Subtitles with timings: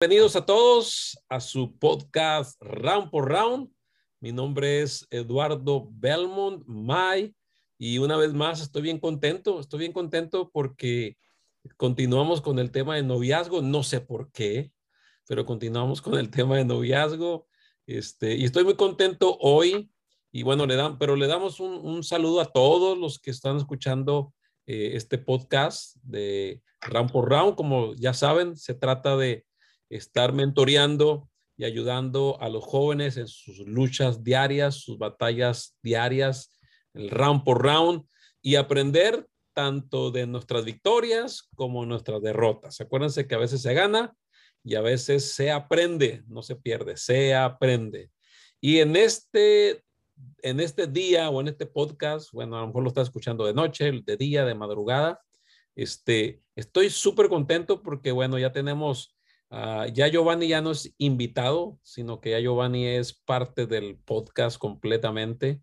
[0.00, 3.68] Bienvenidos a todos a su podcast Round por Round.
[4.20, 7.34] Mi nombre es Eduardo Belmont May
[7.78, 11.18] y una vez más estoy bien contento, estoy bien contento porque
[11.76, 14.70] continuamos con el tema de noviazgo, no sé por qué,
[15.26, 17.48] pero continuamos con el tema de noviazgo.
[17.84, 19.90] Este, y estoy muy contento hoy
[20.30, 23.56] y bueno, le dan, pero le damos un, un saludo a todos los que están
[23.56, 24.32] escuchando
[24.64, 27.56] eh, este podcast de Round por Round.
[27.56, 29.47] Como ya saben, se trata de
[29.90, 36.58] estar mentoreando y ayudando a los jóvenes en sus luchas diarias, sus batallas diarias,
[36.94, 38.04] el round por round
[38.42, 42.80] y aprender tanto de nuestras victorias como nuestras derrotas.
[42.80, 44.14] Acuérdense que a veces se gana
[44.62, 48.10] y a veces se aprende, no se pierde, se aprende.
[48.60, 49.84] Y en este,
[50.42, 53.54] en este día o en este podcast, bueno, a lo mejor lo está escuchando de
[53.54, 55.20] noche, de día, de madrugada,
[55.74, 59.17] este, estoy súper contento porque, bueno, ya tenemos
[59.50, 64.58] Ah, ya Giovanni ya no es invitado, sino que ya Giovanni es parte del podcast
[64.58, 65.62] completamente.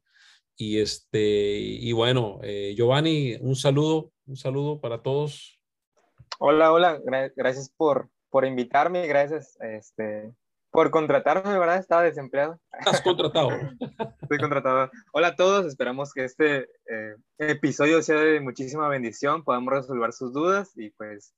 [0.58, 5.60] Y este, y bueno, eh, Giovanni, un saludo, un saludo para todos.
[6.40, 7.00] Hola, hola,
[7.36, 10.34] gracias por, por invitarme, gracias este,
[10.72, 11.78] por contratarme, ¿verdad?
[11.78, 12.60] Estaba desempleado.
[12.80, 13.50] Estás contratado.
[14.22, 14.90] Estoy contratado.
[15.14, 20.34] Hola a todos, esperamos que este eh, episodio sea de muchísima bendición, podamos resolver sus
[20.34, 21.34] dudas y pues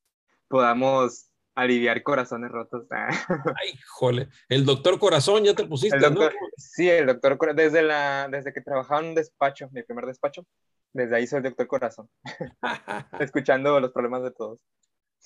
[0.48, 1.27] podamos
[1.58, 2.86] aliviar corazones rotos.
[3.62, 4.30] Ay, jole.
[4.48, 6.22] El doctor corazón ya te pusiste, ¿no?
[6.56, 10.46] Sí, el doctor desde la desde que trabajaba en un despacho, mi primer despacho,
[10.94, 12.10] desde ahí soy el doctor corazón.
[13.20, 14.60] Escuchando los problemas de todos.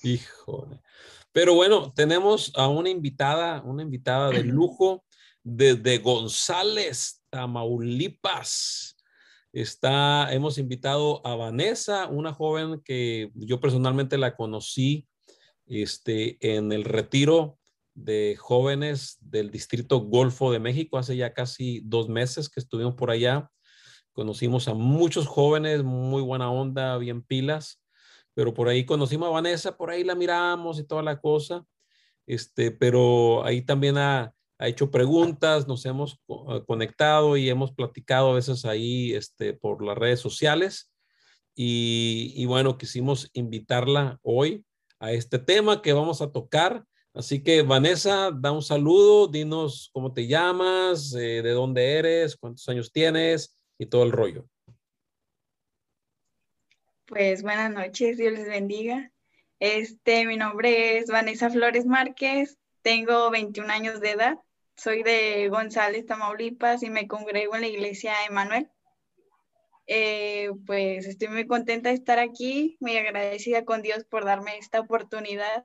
[0.02, 0.80] Híjole.
[1.32, 5.04] Pero bueno, tenemos a una invitada, una invitada de lujo
[5.42, 8.96] desde González, Tamaulipas.
[9.52, 15.06] Está, hemos invitado a Vanessa, una joven que yo personalmente la conocí
[15.80, 17.58] este, en el retiro
[17.94, 23.10] de jóvenes del Distrito Golfo de México hace ya casi dos meses que estuvimos por
[23.10, 23.50] allá.
[24.12, 27.82] Conocimos a muchos jóvenes, muy buena onda, bien pilas,
[28.34, 31.64] pero por ahí conocimos a Vanessa, por ahí la miramos y toda la cosa.
[32.26, 38.30] Este, pero ahí también ha, ha hecho preguntas, nos hemos eh, conectado y hemos platicado
[38.30, 40.92] a veces ahí este, por las redes sociales.
[41.54, 44.64] Y, y bueno, quisimos invitarla hoy
[45.02, 46.84] a este tema que vamos a tocar.
[47.12, 52.66] Así que Vanessa, da un saludo, dinos cómo te llamas, eh, de dónde eres, cuántos
[52.68, 54.46] años tienes y todo el rollo.
[57.06, 59.12] Pues buenas noches, Dios les bendiga.
[59.58, 64.38] Este, mi nombre es Vanessa Flores Márquez, tengo 21 años de edad,
[64.76, 68.70] soy de González, Tamaulipas y me congrego en la iglesia Emanuel.
[69.86, 74.80] Eh, pues estoy muy contenta de estar aquí, muy agradecida con Dios por darme esta
[74.80, 75.64] oportunidad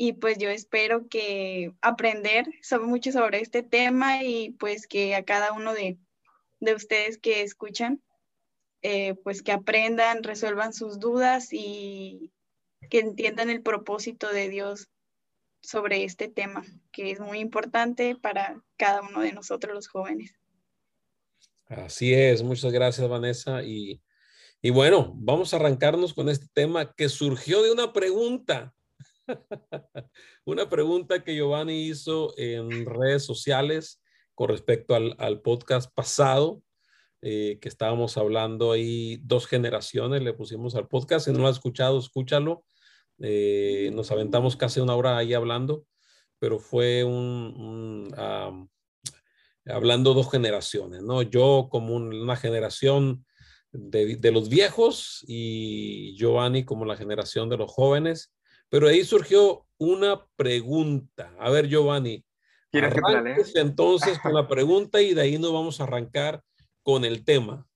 [0.00, 2.46] y pues yo espero que aprender
[2.82, 5.98] mucho sobre este tema y pues que a cada uno de,
[6.60, 8.00] ustedes que escuchan,
[8.82, 12.32] eh, pues que aprendan, resuelvan sus dudas y
[12.90, 14.88] que entiendan el propósito de Dios
[15.62, 20.38] sobre este tema, que es muy importante para cada uno de nosotros los jóvenes.
[21.68, 23.62] Así es, muchas gracias Vanessa.
[23.62, 24.02] Y,
[24.62, 28.74] y bueno, vamos a arrancarnos con este tema que surgió de una pregunta.
[30.44, 34.00] una pregunta que Giovanni hizo en redes sociales
[34.34, 36.62] con respecto al, al podcast pasado,
[37.20, 41.26] eh, que estábamos hablando ahí, dos generaciones le pusimos al podcast.
[41.26, 42.64] Si no lo has escuchado, escúchalo.
[43.18, 45.84] Eh, nos aventamos casi una hora ahí hablando,
[46.38, 48.14] pero fue un,
[49.68, 51.22] hablando dos generaciones, ¿no?
[51.22, 53.24] Yo como una generación
[53.72, 58.32] de, los viejos y Giovanni como la generación de los jóvenes.
[58.68, 61.32] Pero ahí surgió una pregunta.
[61.38, 62.24] A ver, Giovanni,
[62.70, 62.94] ¿quieres
[63.52, 66.42] que entonces con la pregunta y de ahí nos vamos a arrancar
[66.82, 67.66] con el tema.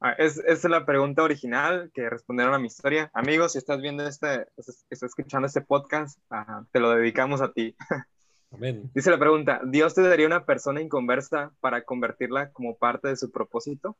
[0.00, 3.10] Ah, es, es la pregunta original que respondieron a mi historia.
[3.14, 6.20] Amigos, si estás viendo este, estás escuchando este podcast,
[6.70, 7.74] te lo dedicamos a ti.
[8.94, 13.30] Dice la pregunta, ¿Dios te daría una persona inconversa para convertirla como parte de su
[13.30, 13.96] propósito?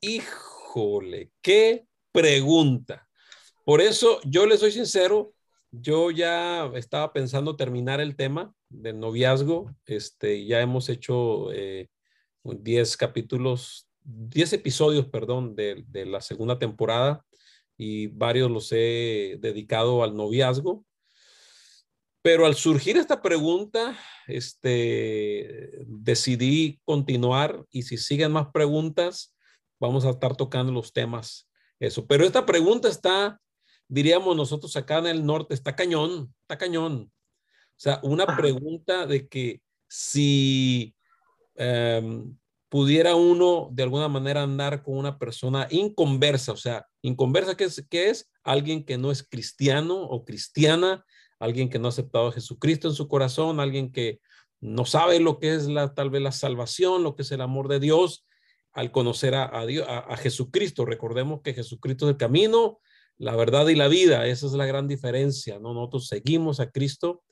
[0.00, 3.08] Híjole, qué pregunta.
[3.64, 5.32] Por eso yo le soy sincero,
[5.70, 9.74] yo ya estaba pensando terminar el tema del noviazgo.
[9.86, 17.24] Este, ya hemos hecho 10 eh, capítulos, 10 episodios, perdón, de, de la segunda temporada
[17.76, 20.84] y varios los he dedicado al noviazgo.
[22.22, 29.34] Pero al surgir esta pregunta, este, decidí continuar y si siguen más preguntas,
[29.80, 31.48] vamos a estar tocando los temas.
[31.78, 32.06] Eso.
[32.06, 33.40] Pero esta pregunta está,
[33.86, 37.12] diríamos nosotros acá en el norte, está cañón, está cañón.
[37.12, 40.94] O sea, una pregunta de que si
[41.54, 42.36] em,
[42.68, 47.86] pudiera uno de alguna manera andar con una persona inconversa, o sea, inconversa, ¿qué es?
[47.88, 48.28] ¿qué es?
[48.42, 51.04] Alguien que no es cristiano o cristiana,
[51.38, 54.20] alguien que no ha aceptado a Jesucristo en su corazón, alguien que
[54.60, 57.68] no sabe lo que es la, tal vez la salvación, lo que es el amor
[57.68, 58.26] de Dios,
[58.72, 60.84] al conocer a, Dios, a, Jesucristo.
[60.84, 62.80] Recordemos que Jesucristo es el camino,
[63.16, 64.26] la verdad y la vida.
[64.26, 65.74] Esa es la gran diferencia, ¿no?
[65.74, 67.22] Nosotros seguimos a Cristo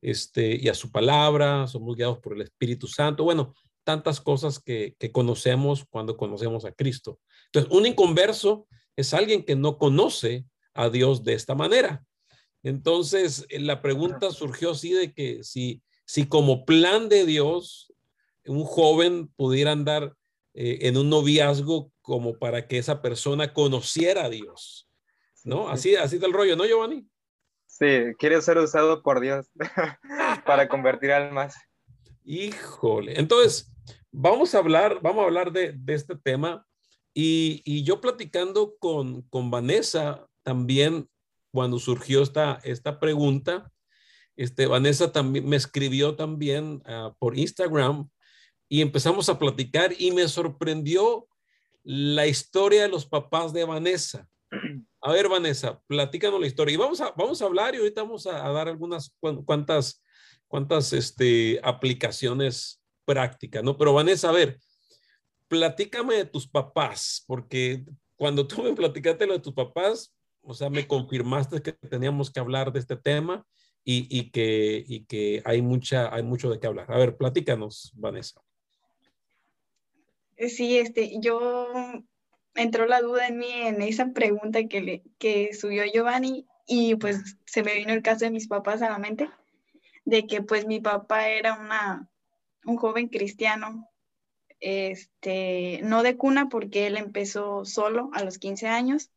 [0.00, 3.24] este, y a su palabra, somos guiados por el Espíritu Santo.
[3.24, 3.54] Bueno,
[3.84, 7.20] tantas cosas que, que conocemos cuando conocemos a Cristo.
[7.46, 8.66] Entonces, un inconverso
[8.96, 10.44] es alguien que no conoce
[10.74, 12.04] a Dios de esta manera.
[12.62, 17.92] Entonces, la pregunta surgió así de que si, si como plan de Dios,
[18.46, 20.14] un joven pudiera andar
[20.54, 24.88] eh, en un noviazgo como para que esa persona conociera a Dios.
[25.44, 25.68] ¿No?
[25.68, 27.06] Así, así del rollo, ¿no, Giovanni?
[27.66, 29.50] Sí, quiere ser usado por Dios
[30.46, 31.56] para convertir almas.
[32.24, 33.18] Híjole.
[33.18, 33.72] Entonces,
[34.12, 36.64] vamos a hablar, vamos a hablar de, este tema.
[37.14, 41.08] Y, yo platicando con, con Vanessa también,
[41.52, 43.70] cuando surgió esta, esta pregunta,
[44.36, 48.08] este, Vanessa también me escribió también ah, por Instagram
[48.68, 51.28] y empezamos a platicar y me sorprendió
[51.84, 54.26] la historia de los papás de Vanessa.
[55.00, 56.74] A ver, Vanessa, platícanos la historia.
[56.74, 59.12] Y vamos a, vamos a hablar y ahorita vamos a, dar algunas
[59.44, 60.02] cuantas,
[60.46, 63.76] cuantas este, aplicaciones prácticas, ¿no?
[63.76, 64.60] Pero Vanessa, a ver,
[65.48, 67.84] platícame de tus papás, porque
[68.16, 72.40] cuando tú me platicaste lo de tus papás, o sea, me confirmaste que teníamos que
[72.40, 73.46] hablar de este tema
[73.84, 76.90] y, y, que, y que hay, mucha, hay mucho de qué hablar.
[76.92, 78.40] A ver, platícanos, Vanessa.
[80.36, 81.68] Sí, este, yo
[82.54, 87.38] entró la duda en mí en esa pregunta que, le, que subió Giovanni y pues
[87.46, 89.28] se me vino el caso de mis papás a la mente,
[90.04, 92.08] de que pues mi papá era una,
[92.64, 93.88] un joven cristiano,
[94.60, 99.10] este, no de cuna porque él empezó solo a los 15 años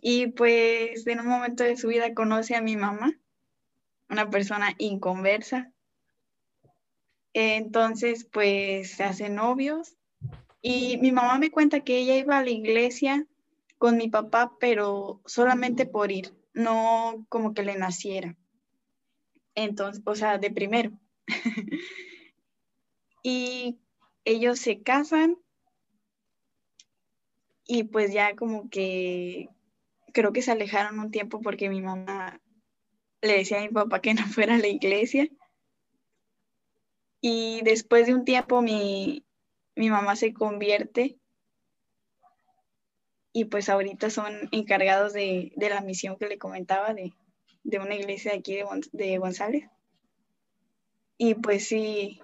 [0.00, 3.18] y pues en un momento de su vida conoce a mi mamá,
[4.08, 5.72] una persona inconversa,
[7.32, 9.96] entonces, pues se hacen novios
[10.62, 13.26] y mi mamá me cuenta que ella iba a la iglesia
[13.78, 18.36] con mi papá, pero solamente por ir, no como que le naciera.
[19.54, 20.92] Entonces, o sea, de primero.
[23.22, 23.78] y
[24.24, 25.38] ellos se casan
[27.66, 29.48] y pues ya como que
[30.12, 32.40] creo que se alejaron un tiempo porque mi mamá
[33.22, 35.28] le decía a mi papá que no fuera a la iglesia
[37.20, 39.24] y después de un tiempo mi,
[39.76, 41.18] mamá se convierte
[43.32, 47.12] y pues ahorita son encargados de, la misión que le comentaba de,
[47.78, 49.68] una iglesia de aquí de, de, González.
[51.16, 52.20] Y pues sí,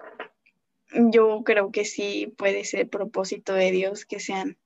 [0.90, 4.56] yo creo que sí puede ser propósito de Dios que sean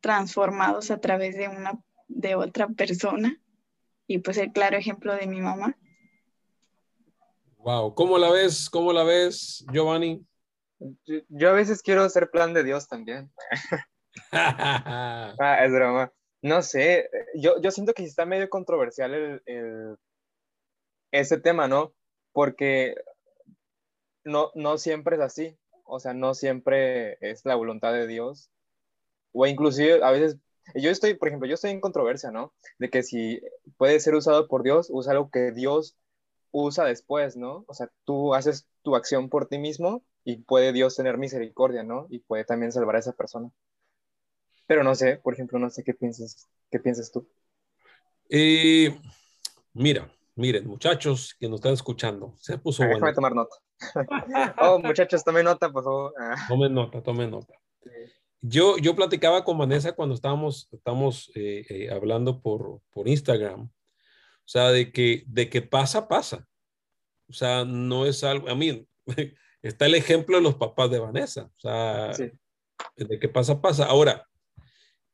[0.00, 1.82] transformados a través de una
[2.14, 3.40] de otra persona.
[4.06, 5.76] Y pues el claro ejemplo de mi mamá.
[7.58, 8.68] Wow, ¿cómo la ves?
[8.68, 10.26] ¿Cómo la ves, Giovanni?
[11.28, 13.30] Yo, a veces quiero ser plan de Dios también.
[14.32, 16.12] ah, es broma.
[16.42, 19.96] No sé, yo, yo siento que está medio controversial el, el,
[21.12, 21.94] ese tema, ¿no?
[22.32, 22.96] Porque
[24.24, 25.56] no, no siempre es así.
[25.84, 28.50] O sea, no siempre es la voluntad de Dios.
[29.32, 30.36] O inclusive a veces,
[30.74, 32.52] yo estoy, por ejemplo, yo estoy en controversia, ¿no?
[32.78, 33.40] De que si
[33.76, 35.96] puede ser usado por Dios, usa algo que Dios
[36.50, 37.64] usa después, ¿no?
[37.66, 42.06] O sea, tú haces tu acción por ti mismo y puede Dios tener misericordia, ¿no?
[42.10, 43.50] Y puede también salvar a esa persona.
[44.66, 47.28] Pero no sé, por ejemplo, no sé qué piensas, qué piensas tú.
[48.28, 48.96] Eh,
[49.72, 52.96] mira, miren, muchachos que nos están escuchando, se puso bueno.
[52.96, 53.56] Déjame tomar nota.
[54.60, 56.14] oh, muchachos, tomen nota, por favor.
[56.18, 56.36] Ah.
[56.48, 57.54] Tomen nota, tomen nota.
[58.42, 63.70] Yo, yo platicaba con Vanessa cuando estábamos, estamos eh, eh, hablando por, por Instagram
[64.44, 66.46] o sea, de que, de que pasa, pasa.
[67.28, 68.86] O sea, no es algo, a mí,
[69.62, 71.50] está el ejemplo de los papás de Vanessa.
[71.56, 72.12] O sea,
[72.96, 73.86] de que pasa, pasa.
[73.86, 74.28] Ahora,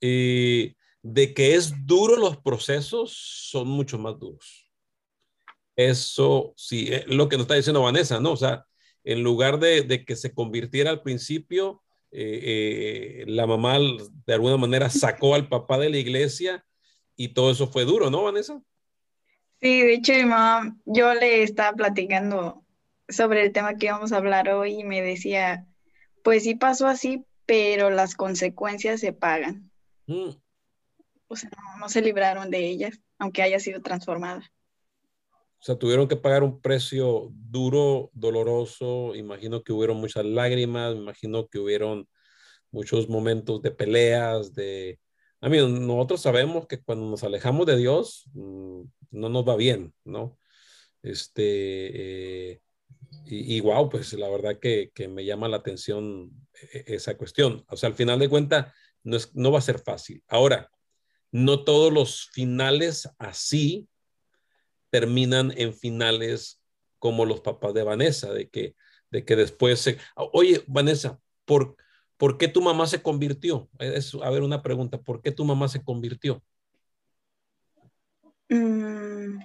[0.01, 3.13] eh, de que es duro los procesos,
[3.51, 4.71] son mucho más duros.
[5.77, 8.33] Eso sí, es lo que nos está diciendo Vanessa, ¿no?
[8.33, 8.67] O sea,
[9.05, 13.79] en lugar de, de que se convirtiera al principio, eh, eh, la mamá
[14.27, 16.65] de alguna manera sacó al papá de la iglesia
[17.17, 18.63] y todo eso fue duro, ¿no, Vanessa?
[19.61, 22.65] Sí, de hecho, mi mamá, yo le estaba platicando
[23.09, 25.67] sobre el tema que íbamos a hablar hoy y me decía,
[26.23, 29.71] pues sí pasó así, pero las consecuencias se pagan.
[30.07, 30.31] Mm.
[31.27, 34.51] O sea, no, se libraron de ellas, aunque haya sido transformada.
[35.61, 39.15] O sea, tuvieron que pagar un precio duro, doloroso.
[39.17, 42.09] Imagino que hubieron muchas lágrimas, imagino que hubieron
[42.71, 45.01] muchos momentos de peleas, de...
[45.41, 49.95] A mí, nosotros sabemos que cuando nos alejamos de Dios, mm, no nos va bien,
[50.05, 50.39] ¿no?
[51.03, 52.61] Este, eh,
[53.27, 56.31] y, wow, pues la verdad que, que, me llama la atención
[56.73, 57.65] e, e, esa cuestión.
[57.69, 58.73] O sea, al final de cuentas,
[59.05, 60.23] no, no va a ser fácil.
[60.29, 60.71] Ahora,
[61.31, 63.89] no todos los finales así
[64.91, 66.61] terminan en finales
[66.99, 68.75] como los papás de Vanessa, de que,
[69.11, 69.99] de que después se...
[70.33, 71.77] Oye, Vanessa, ¿por,
[72.17, 73.69] ¿por qué tu mamá se convirtió?
[73.79, 76.43] Es, a ver, una pregunta, ¿por qué tu mamá se convirtió?
[78.49, 79.41] Mm,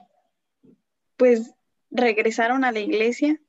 [1.17, 1.53] pues
[1.91, 3.39] regresaron a la iglesia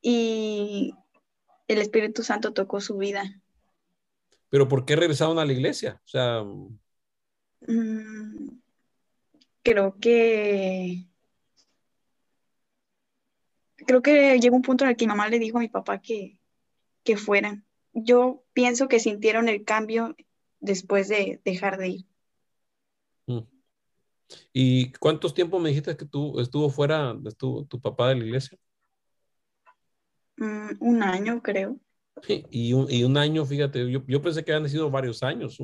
[0.00, 0.94] y
[1.68, 3.40] el Espíritu Santo tocó su vida.
[4.50, 6.00] ¿Pero por qué regresaron a la iglesia?
[6.04, 6.42] O sea...
[7.66, 8.53] Mm,
[9.64, 11.08] creo que...
[13.86, 16.00] Creo que llegó un punto en el que mi mamá le dijo a mi papá
[16.00, 16.38] que,
[17.02, 17.66] que fueran.
[17.92, 20.14] Yo pienso que sintieron el cambio
[20.60, 22.06] después de dejar de ir.
[23.26, 23.40] Mm.
[24.52, 28.58] ¿Y cuántos tiempos me dijiste que tú estuvo fuera, estuvo tu papá de la iglesia?
[30.36, 31.78] Mm, un año, creo.
[32.50, 35.58] Y un, y un año, fíjate, yo, yo, pensé que habían sido varios años.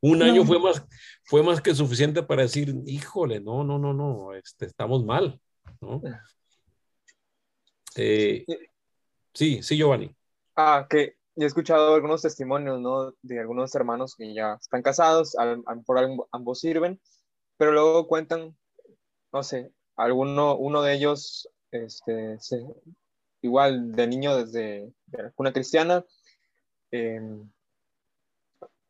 [0.00, 0.84] Un, año fue, más,
[1.24, 5.40] fue más que suficiente para decir, híjole, no, no, no, no, este, estamos mal.
[5.80, 6.00] ¿no?
[7.96, 8.44] Eh,
[9.34, 10.14] sí, sí, Giovanni.
[10.54, 13.12] Ah, que he escuchado algunos testimonios, ¿no?
[13.22, 15.36] De algunos hermanos que ya están casados,
[15.84, 15.98] por
[16.32, 17.00] ambos sirven,
[17.56, 18.56] pero luego cuentan,
[19.32, 22.64] no sé, alguno, uno de ellos, este, se,
[23.46, 24.92] igual de niño desde
[25.36, 26.04] una cristiana,
[26.90, 27.50] em,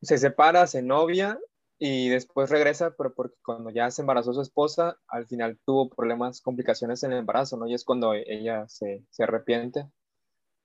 [0.02, 1.38] se separa, se novia
[1.78, 6.40] y después regresa, pero porque cuando ya se embarazó su esposa, al final tuvo problemas,
[6.40, 7.66] complicaciones en el embarazo, ¿no?
[7.66, 9.86] Y es cuando ella se, se arrepiente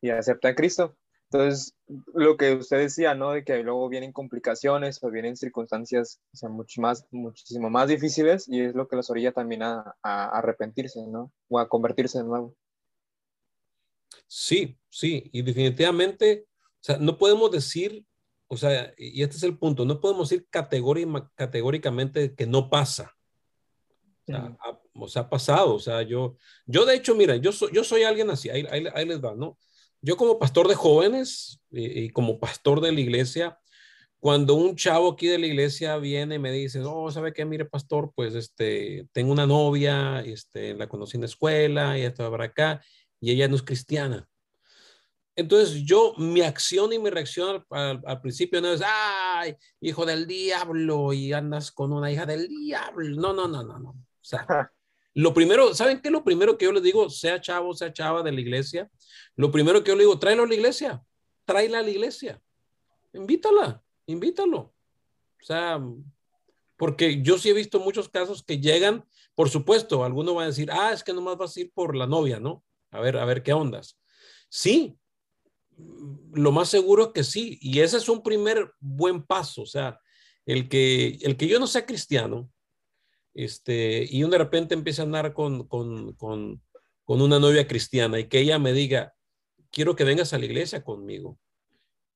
[0.01, 0.95] y acepta a Cristo.
[1.31, 1.75] Entonces,
[2.13, 3.31] lo que usted decía, ¿no?
[3.31, 8.47] De que luego vienen complicaciones o vienen circunstancias o sea, mucho más, muchísimo más difíciles
[8.49, 11.31] y es lo que los orilla también a, a arrepentirse, ¿no?
[11.49, 12.55] O a convertirse de nuevo.
[14.33, 18.05] Sí, sí, y definitivamente, o sea, no podemos decir,
[18.47, 23.13] o sea, y este es el punto, no podemos decir categóricamente que no pasa.
[24.93, 28.03] O sea, ha, pasado, o sea, yo, yo de hecho, mira, yo, soy, yo soy
[28.03, 29.57] alguien así, ahí, les va, ¿no?
[29.99, 33.59] Yo como pastor de jóvenes y, como pastor de la iglesia,
[34.17, 37.43] cuando un chavo aquí de la iglesia viene y me dice, oh, ¿sabe qué?
[37.43, 42.31] Mire, pastor, pues este, tengo una novia, este, la conocí en la escuela y está
[42.31, 42.81] para acá,
[43.21, 44.27] y ella no es cristiana.
[45.35, 51.13] Entonces yo, mi acción y mi reacción al, principio no es, ay, hijo del diablo,
[51.13, 53.21] y andas con una hija del diablo.
[53.21, 53.89] No, no, no, no, no.
[53.89, 54.45] O sea,
[55.13, 56.11] lo primero, ¿saben qué?
[56.11, 58.89] Lo primero que yo les digo, sea chavo, sea chava de la iglesia,
[59.35, 61.01] lo primero que yo le digo, tráelo a la iglesia,
[61.45, 62.41] tráela a la iglesia,
[63.13, 64.57] invítala, invítalo.
[64.57, 65.79] O sea,
[66.75, 70.69] porque yo sí he visto muchos casos que llegan, por supuesto, alguno va a decir,
[70.71, 72.63] ah, es que nomás vas a ir por la novia, ¿no?
[72.91, 73.97] A ver, a ver qué ondas.
[74.49, 74.97] Sí,
[76.33, 79.99] lo más seguro es que sí, y ese es un primer buen paso, o sea,
[80.45, 82.51] el que, el que yo no sea cristiano,
[83.33, 86.61] este, y de repente empiece a andar con, con, con,
[87.05, 89.13] con una novia cristiana y que ella me diga,
[89.71, 91.39] quiero que vengas a la iglesia conmigo,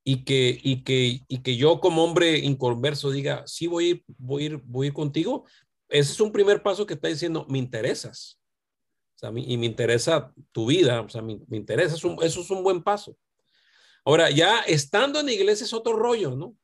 [0.03, 4.87] y que, y que, y que yo como hombre inconverso diga, sí, voy voy voy
[4.87, 5.45] ir contigo,
[5.89, 8.39] ese es un primer paso que está diciendo, me interesas.
[9.35, 13.17] Y me interesa tu vida, o sea, me, interesa, eso es un buen paso.
[14.03, 16.55] Ahora, ya estando en la iglesia es otro rollo, ¿no?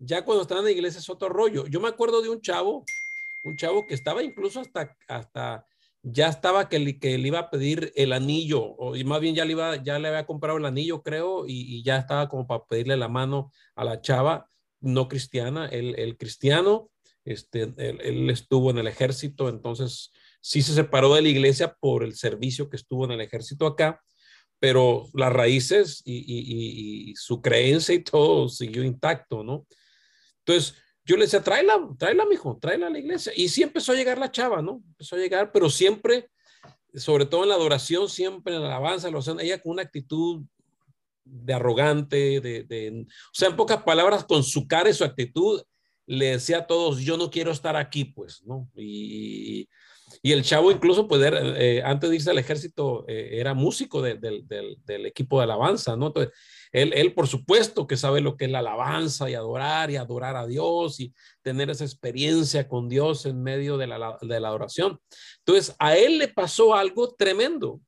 [0.00, 1.66] Ya cuando estaba en la iglesia es otro rollo.
[1.66, 2.84] Yo me acuerdo de un chavo,
[3.44, 5.66] un chavo que estaba incluso hasta, hasta
[6.02, 9.34] ya estaba que le, que le iba a pedir el anillo, o, y más bien
[9.34, 12.64] ya le, iba, ya le había comprado el anillo, creo, y, ya estaba como para
[12.64, 15.66] pedirle la mano a la chava no cristiana.
[15.66, 16.90] El, el cristiano,
[17.24, 22.14] este, él, estuvo en el ejército, entonces sí se separó de la iglesia por el
[22.14, 24.02] servicio que estuvo en el ejército acá,
[24.60, 29.66] pero las raíces y, su creencia y todo siguió intacto, ¿no?
[30.40, 33.32] Entonces, yo le decía, tráela, tráela, mijo, tráela a la iglesia.
[33.36, 34.82] Y sí empezó a llegar la chava, ¿no?
[34.88, 36.28] Empezó a llegar, pero siempre,
[36.94, 39.08] sobre todo en la adoración, siempre en la alabanza,
[39.40, 40.44] ella con una actitud
[41.24, 45.62] de arrogante, de, de, o sea, en pocas palabras, con su cara y su actitud,
[46.06, 48.68] le decía a todos, yo no quiero estar aquí, pues, ¿no?
[48.74, 49.68] Y,
[50.22, 51.22] Y el chavo incluso, pues,
[51.84, 56.08] antes de irse al ejército, eh, era músico del equipo de alabanza, ¿no?
[56.08, 56.32] Entonces,
[56.72, 60.36] él, él, por supuesto, que sabe lo que es la alabanza y adorar y adorar
[60.36, 65.00] a Dios y tener esa experiencia con Dios en medio de la, de la adoración.
[65.38, 67.80] Entonces, a él le pasó algo tremendo,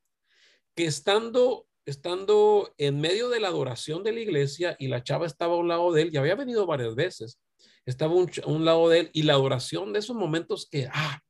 [0.74, 5.54] que estando estando en medio de la adoración de la iglesia y la chava estaba
[5.54, 7.40] a un lado de él, y había venido varias veces,
[7.84, 11.20] estaba a un, lado de él y la adoración de esos momentos que, ah,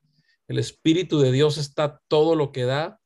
[0.50, 3.00] el Espíritu de Dios está todo lo que da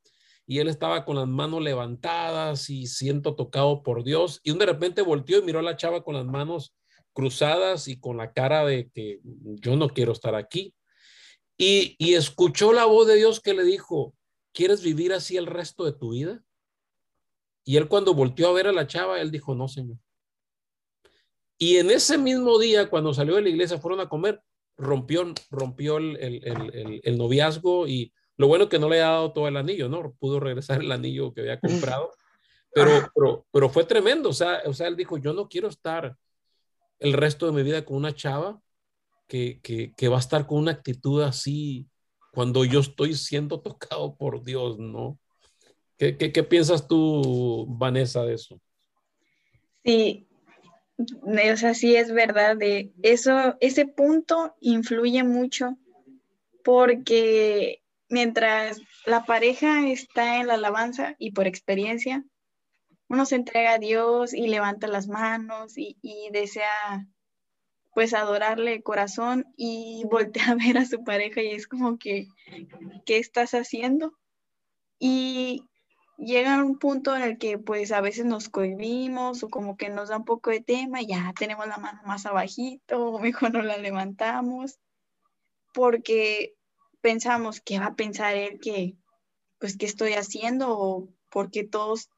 [0.46, 5.02] y él estaba con las manos levantadas y siento tocado por Dios y de repente
[5.02, 6.74] volteó y miró a la chava con las manos
[7.12, 10.74] cruzadas y con la cara de que yo no quiero estar aquí.
[11.58, 14.14] Y, y escuchó la voz de Dios que le dijo,
[14.54, 16.42] ¿quieres vivir así el resto de tu vida?
[17.62, 19.98] Y él cuando volteó a ver a la chava, él dijo, no, señor.
[21.58, 24.42] Y en ese mismo día, cuando salió de la iglesia, fueron a comer,
[24.76, 29.88] rompió, rompió el, noviazgo y lo bueno que no le ha dado todo el anillo,
[29.88, 30.12] ¿no?
[30.18, 32.12] Pudo regresar el anillo que había comprado,
[32.72, 36.16] pero, pero, pero fue tremendo, o sea, o sea, él dijo, yo no quiero estar
[36.98, 38.60] el resto de mi vida con una chava
[39.26, 41.88] que, que va a estar con una actitud así
[42.34, 45.18] cuando yo estoy siendo tocado por Dios, ¿no?
[45.96, 48.60] ¿Qué, piensas tú, Vanessa, de eso?
[49.84, 50.26] Sí,
[50.96, 55.76] o sea, sí es verdad, de eso, ese punto influye mucho
[56.62, 62.24] porque mientras la pareja está en la alabanza y por experiencia,
[63.08, 67.06] uno se entrega a Dios y levanta las manos y, y desea
[67.94, 72.28] pues adorarle corazón y voltea a ver a su pareja y es como que,
[73.06, 74.12] ¿qué estás haciendo?
[74.98, 75.64] Y
[76.18, 80.08] llega un punto en el que pues a veces nos cohibimos o como que nos
[80.08, 83.76] da un poco de tema, ya tenemos la mano más abajito o mejor no la
[83.76, 84.78] levantamos
[85.72, 86.54] porque
[87.00, 88.96] pensamos que va a pensar él que
[89.58, 92.10] pues qué estoy haciendo o porque todos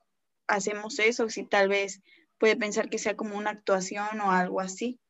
[0.46, 2.02] hacemos eso, si tal vez
[2.38, 5.00] puede pensar que sea como una actuación o algo así.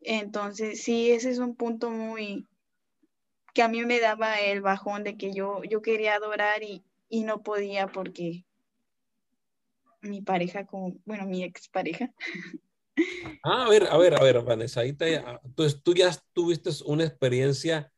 [0.00, 2.46] Entonces, sí, ese es un punto muy
[3.54, 7.24] que a mí me daba el bajón de que yo, yo quería adorar y, y
[7.24, 8.44] no podía porque
[10.02, 12.12] mi pareja, como, bueno, mi expareja.
[13.44, 17.04] Ah, a ver, a ver, a ver, Vanessa, ahí te, entonces tú ya tuviste una
[17.04, 17.92] experiencia,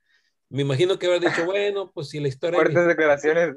[0.50, 2.58] me imagino que haber dicho, bueno, pues si la historia...
[2.58, 3.56] Fuertes declaraciones.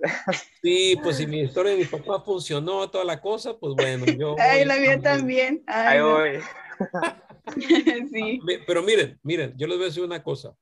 [0.62, 4.36] Sí, pues si mi historia de mi papá funcionó, toda la cosa, pues bueno, yo...
[4.39, 5.63] Ay, la mía también.
[5.68, 6.39] Ahí voy.
[8.13, 8.39] sí.
[8.66, 10.56] Pero miren, miren, yo les voy a decir una cosa,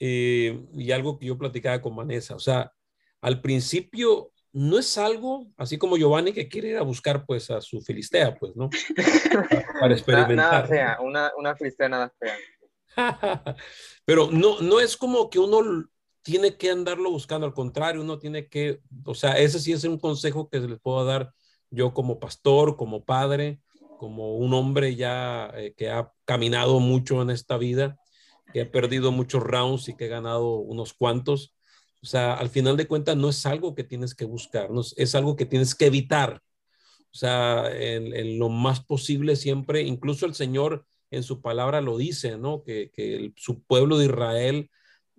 [0.00, 2.72] eh, y algo que yo platicaba con Vanessa, o sea,
[3.20, 7.60] al principio no es algo, así como Giovanni que quiere ir a buscar pues a
[7.60, 8.68] su filistea, pues, ¿no?
[9.80, 10.36] Para, experimentar.
[10.36, 12.36] Nada, fea, una, una filistea nada fea.
[14.04, 15.88] Pero no, no es como que uno
[16.22, 19.98] tiene que andarlo buscando, al contrario, uno tiene que, o sea, ese sí es un
[19.98, 21.32] consejo que les puedo dar
[21.70, 23.60] yo como pastor, como padre,
[23.98, 27.98] como un hombre ya eh, que ha caminado mucho en esta vida,
[28.52, 31.54] que ha perdido muchos rounds y que ha ganado unos cuantos
[32.02, 35.14] o sea, al final de cuentas no es algo que tienes que buscar, no, es
[35.14, 36.40] algo que tienes que evitar.
[37.12, 42.38] O sea, en, lo más posible siempre, incluso el Señor en su palabra lo dice,
[42.38, 42.62] ¿no?
[42.62, 44.70] Que, que su pueblo de Israel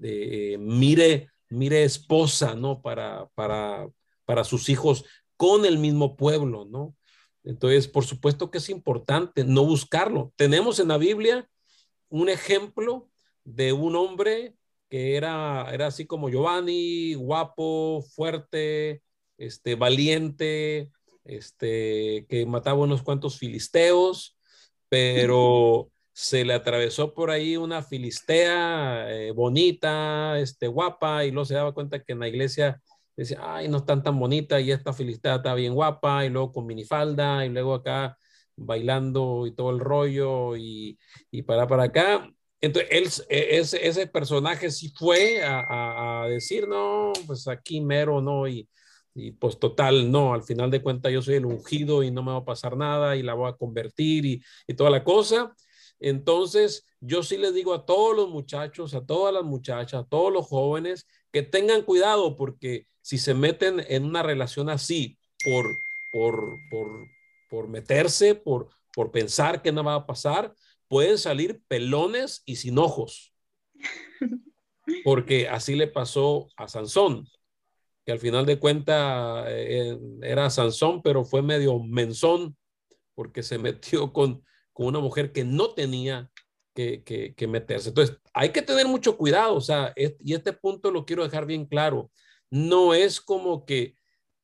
[0.01, 2.81] eh, mire, mire esposa, ¿no?
[2.81, 3.89] Para, para,
[4.25, 5.05] para sus hijos
[5.37, 6.95] con el mismo pueblo, ¿no?
[7.43, 10.33] Entonces, por supuesto que es importante no buscarlo.
[10.35, 11.49] Tenemos en la Biblia
[12.09, 13.09] un ejemplo
[13.43, 14.55] de un hombre
[14.91, 19.01] que era, era así como Giovanni, guapo, fuerte,
[19.37, 20.91] este, valiente,
[21.23, 24.37] este, que mataba unos cuantos filisteos,
[24.89, 31.53] pero se le atravesó por ahí una filistea eh, bonita, este, guapa, y luego se
[31.53, 32.81] daba cuenta que en la iglesia
[33.15, 36.65] decía, ay, no están tan bonita, y esta filistea está bien guapa, y luego con
[36.65, 38.17] minifalda, y luego acá
[38.57, 40.99] bailando y todo el rollo, y,
[41.31, 42.29] y para para acá,
[42.61, 48.47] entonces, e, ese, ese personaje sí fue a, a, decir, no, pues aquí mero, no,
[48.47, 48.69] y,
[49.15, 52.31] y, pues total, no, al final de cuentas yo soy el ungido y no me
[52.31, 55.53] va a pasar nada y la voy a convertir y, y toda la cosa.
[55.99, 60.31] Entonces, yo sí les digo a todos los muchachos, a todas las muchachas, a todos
[60.31, 65.65] los jóvenes, que tengan cuidado porque si se meten en una relación así por,
[66.11, 66.87] por, por,
[67.49, 70.53] por meterse, por, por pensar que no va a pasar,
[70.91, 73.33] pueden salir pelones y sin ojos.
[75.05, 77.29] Porque así le pasó a Sansón,
[78.05, 82.57] que al final de cuenta eh, era Sansón, pero fue medio menzón,
[83.15, 86.29] porque se metió con, con una mujer que no tenía
[86.75, 87.03] que,
[87.37, 87.87] que, meterse.
[87.87, 91.65] Entonces, hay que tener mucho cuidado, o sea, y este punto lo quiero dejar bien
[91.65, 92.11] claro.
[92.49, 93.95] No es como que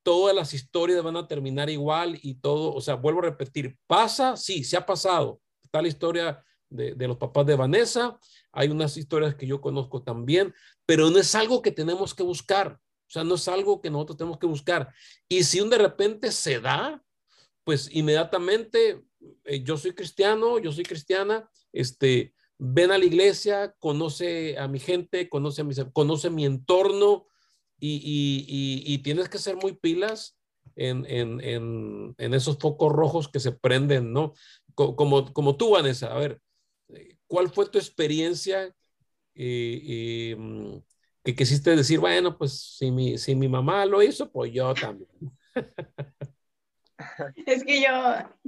[0.01, 4.37] todas las historias van a terminar igual y todo, o sea, vuelvo a repetir, pasa,
[4.37, 5.41] sí, se ha pasado.
[5.81, 8.19] La historia de, los papás de Vanessa,
[8.51, 10.53] hay unas historias que yo conozco también,
[10.85, 14.17] pero no es algo que tenemos que buscar, o sea, no es algo que nosotros
[14.17, 14.93] tenemos que buscar.
[15.29, 17.01] Y si un de repente se da,
[17.63, 19.03] pues inmediatamente
[19.45, 24.79] eh, yo soy cristiano, yo soy cristiana, este, ven a la iglesia, conoce a mi
[24.79, 27.27] gente, conoce, a mi, conoce mi entorno
[27.79, 30.37] y, y, y, tienes que ser muy pilas
[30.75, 34.33] en, en, en, en, esos focos rojos que se prenden, ¿no?
[34.77, 36.39] Como, como tú, Vanessa, a ver,
[37.25, 38.71] ¿cuál fue tu experiencia
[39.33, 40.81] eh, em,
[41.23, 45.09] que quisiste decir, bueno, pues si mi, si mi mamá lo hizo, pues yo también?
[47.45, 47.89] Es que yo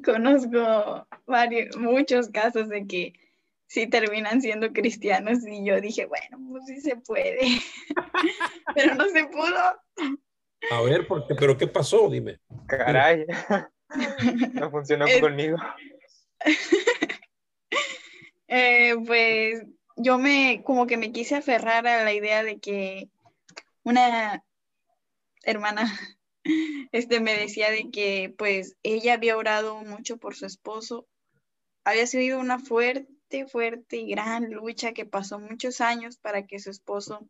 [0.03, 3.13] conozco varios, muchos casos de que
[3.67, 7.39] sí terminan siendo cristianos y yo dije, bueno, pues sí se puede,
[8.75, 9.55] pero no se pudo.
[10.71, 12.09] A ver, porque, pero ¿qué pasó?
[12.09, 12.39] Dime.
[12.67, 13.25] Caray,
[14.53, 15.57] no funcionó conmigo.
[18.51, 19.63] Eh, pues
[19.95, 23.07] yo me, como que me quise aferrar a la idea de que
[23.83, 24.43] una
[25.43, 25.85] hermana
[26.91, 31.07] este me decía de que pues ella había orado mucho por su esposo.
[31.83, 36.71] Había sido una fuerte, fuerte y gran lucha que pasó muchos años para que su
[36.71, 37.29] esposo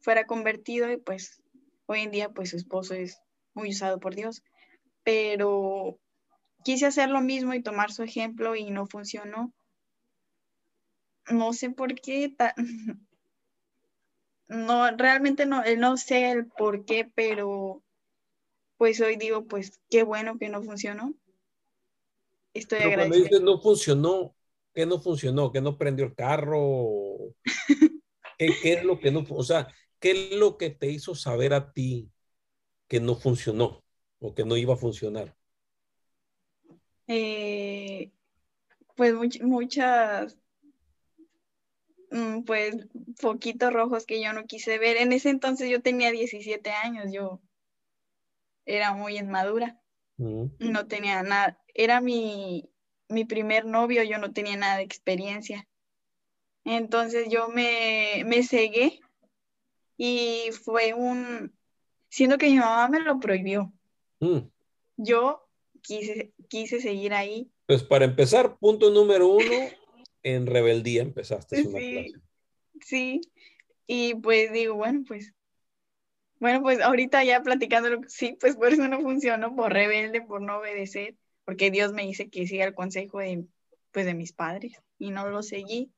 [0.00, 1.42] fuera convertido y pues
[1.86, 3.20] hoy en día pues su esposo es
[3.54, 4.42] muy usado por Dios.
[5.02, 5.98] Pero
[6.64, 9.52] quise hacer lo mismo y tomar su ejemplo y no funcionó.
[11.30, 12.34] No sé por qué.
[14.48, 17.84] No, realmente no, no sé el por qué, pero
[18.78, 21.14] pues hoy digo, pues qué bueno que no funcionó.
[22.52, 24.34] Estoy Pero Cuando dices no funcionó,
[24.74, 25.52] ¿qué no funcionó?
[25.52, 26.88] ¿Que no prendió el carro?
[28.38, 29.68] ¿Qué, es lo que no, o sea,
[30.00, 32.10] qué es lo que te hizo saber a ti
[32.88, 33.84] que no funcionó
[34.18, 35.36] o que no iba a funcionar?
[37.12, 38.12] Eh,
[38.94, 40.38] pues muchas,
[42.12, 42.86] mm, pues
[43.20, 44.96] poquitos rojos que yo no quise ver.
[44.96, 47.40] En ese entonces yo tenía 17 años, yo
[48.64, 49.80] era muy inmadura.
[50.60, 52.70] No tenía nada, era mi,
[53.08, 55.66] mi primer novio, yo no tenía nada de experiencia.
[56.64, 59.00] Entonces yo me, me cegué
[59.96, 61.56] y fue un,
[62.08, 63.72] siendo que mi mamá me lo prohibió.
[64.20, 64.48] Mm.
[64.98, 65.49] Yo
[65.80, 67.50] quise, quise seguir ahí.
[67.66, 69.68] Pues para empezar, punto número uno,
[70.22, 72.12] en rebeldía empezaste una sí,
[72.80, 73.20] Sí,
[73.86, 75.34] y pues digo, bueno, pues
[76.40, 80.58] bueno, pues ahorita ya platicando, sí, pues por eso no funcionó, por rebelde, por no
[80.58, 81.14] obedecer,
[81.44, 83.44] porque Dios me dice que siga el consejo de,
[83.92, 85.92] pues, de mis padres y no lo seguí.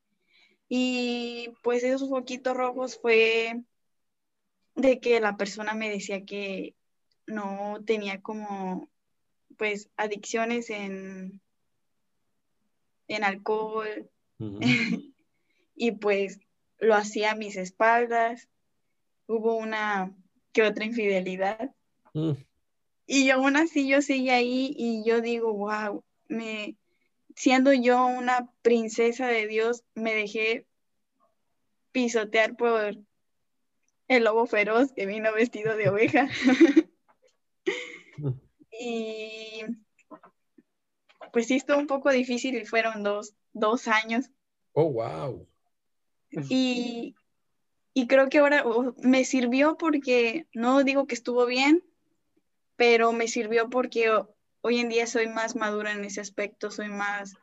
[0.68, 3.62] Y pues esos foquitos rojos fue
[4.74, 6.74] de que la persona me decía que
[7.26, 8.88] no tenía como,
[9.62, 11.40] pues, adicciones en,
[13.06, 14.10] en alcohol.
[15.76, 16.40] y pues
[16.78, 18.48] lo hacía a mis espaldas.
[19.28, 20.12] Hubo una
[20.50, 21.72] que otra infidelidad.
[22.12, 22.32] Mm.
[23.06, 26.76] Y aún así yo sigo ahí y yo digo, wow, me,
[27.36, 30.66] siendo yo una princesa de Dios, me dejé
[31.92, 32.96] pisotear por
[34.08, 36.28] el lobo feroz que vino vestido de oveja.
[38.78, 39.64] Y
[41.32, 44.30] pues sí, estuvo un poco difícil y fueron dos, dos años.
[44.72, 45.46] Oh, wow.
[46.48, 47.14] Y,
[47.94, 48.64] y creo que ahora
[48.98, 51.84] me sirvió porque, no digo que estuvo bien,
[52.76, 54.10] pero me sirvió porque
[54.62, 57.34] hoy en día soy más madura en ese aspecto, soy más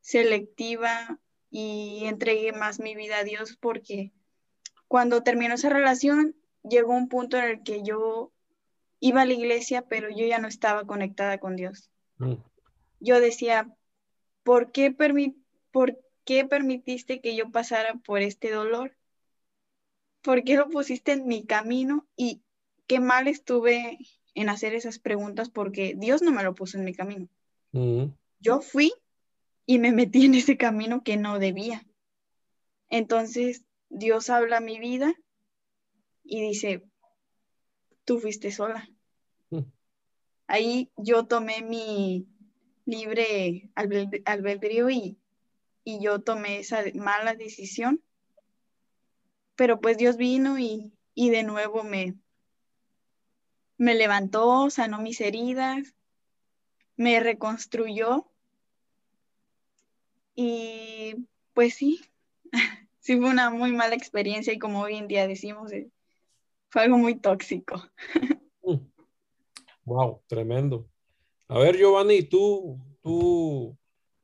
[0.00, 1.18] selectiva
[1.50, 4.12] y entregué más mi vida a Dios porque
[4.88, 8.33] cuando terminó esa relación llegó un punto en el que yo
[9.04, 11.90] iba a la iglesia, pero yo ya no estaba conectada con Dios.
[12.18, 12.34] Mm.
[13.00, 13.68] Yo decía,
[14.42, 14.90] ¿por qué,
[15.70, 18.96] ¿por qué permitiste que yo pasara por este dolor?
[20.24, 22.08] ¿por qué lo pusiste en mi camino?
[22.16, 22.42] Y
[22.88, 23.98] qué mal estuve
[24.34, 27.28] en hacer esas preguntas porque Dios no me lo puso en mi camino.
[27.72, 28.06] Mm.
[28.40, 28.92] Yo fui
[29.66, 31.86] y me metí en ese camino que no debía.
[32.88, 35.14] Entonces Dios habla a mi vida
[36.24, 36.82] y dice,
[38.04, 38.88] tú fuiste sola.
[40.46, 42.26] Ahí yo tomé mi
[42.84, 45.18] libre albedrío y,
[45.84, 48.02] y yo tomé esa mala decisión
[49.56, 52.14] pero pues Dios vino y, de nuevo me,
[53.76, 55.94] me levantó, sanó mis heridas,
[56.96, 58.28] me reconstruyó
[60.34, 62.00] y pues sí,
[63.00, 65.90] sí fue una muy mala experiencia y como hoy en día decimos, eh,
[66.68, 67.88] fue algo muy tóxico.
[69.84, 70.88] Wow, tremendo.
[71.48, 73.76] A ver, Giovanni, ¿tú, tú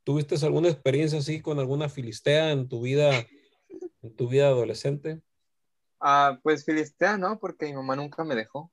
[0.05, 3.27] tuviste alguna experiencia así con alguna filistea en tu vida,
[4.03, 5.21] en tu vida adolescente?
[6.01, 7.39] Ah, pues filistea, ¿no?
[7.39, 8.71] Porque mi mamá nunca me dejó.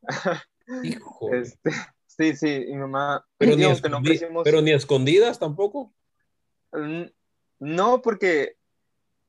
[0.84, 1.30] Hijo.
[1.34, 1.71] Este,
[2.06, 3.28] sí, sí, mi mamá.
[3.38, 3.65] Pero, ni,
[4.43, 5.93] pero ni escondidas tampoco.
[6.71, 7.04] Mm,
[7.60, 8.58] no, porque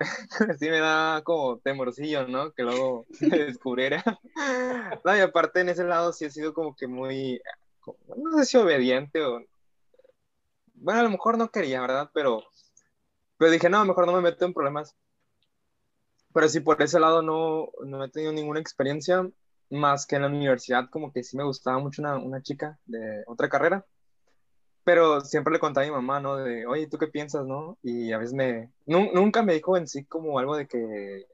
[0.59, 2.53] sí me da como temorcillo, ¿no?
[2.53, 4.03] Que luego me descubriera.
[5.05, 7.41] no, y aparte en ese lado sí he sido como que muy,
[8.17, 9.41] no sé si obediente o...
[10.75, 12.11] Bueno, a lo mejor no quería, ¿verdad?
[12.15, 12.45] Pero,
[13.37, 14.95] pero dije, no, mejor no me meto en problemas.
[16.33, 19.29] Pero sí, por ese lado no, no he tenido ninguna experiencia,
[19.71, 23.25] más que en la universidad, como que sí me gustaba mucho una, una chica de
[23.27, 23.85] otra carrera
[24.89, 26.37] pero siempre le contaba a mi mamá, ¿no?
[26.37, 27.77] De, oye, ¿tú qué piensas, no?
[27.83, 31.27] Y a veces me, nunca me dijo en sí como algo de que,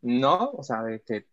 [0.00, 1.26] no, o sea, de que,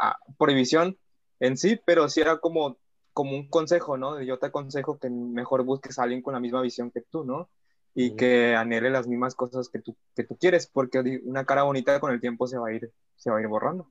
[0.00, 0.96] ah, prohibición
[1.40, 2.76] en sí, pero sí era como,
[3.12, 4.14] como un consejo, ¿no?
[4.14, 7.24] De yo te aconsejo que mejor busques a alguien con la misma visión que tú,
[7.24, 7.50] ¿no?
[7.96, 11.98] Y que anhele las mismas cosas que tú, que tú quieres, porque una cara bonita
[11.98, 13.90] con el tiempo se va a ir, se va a ir borrando.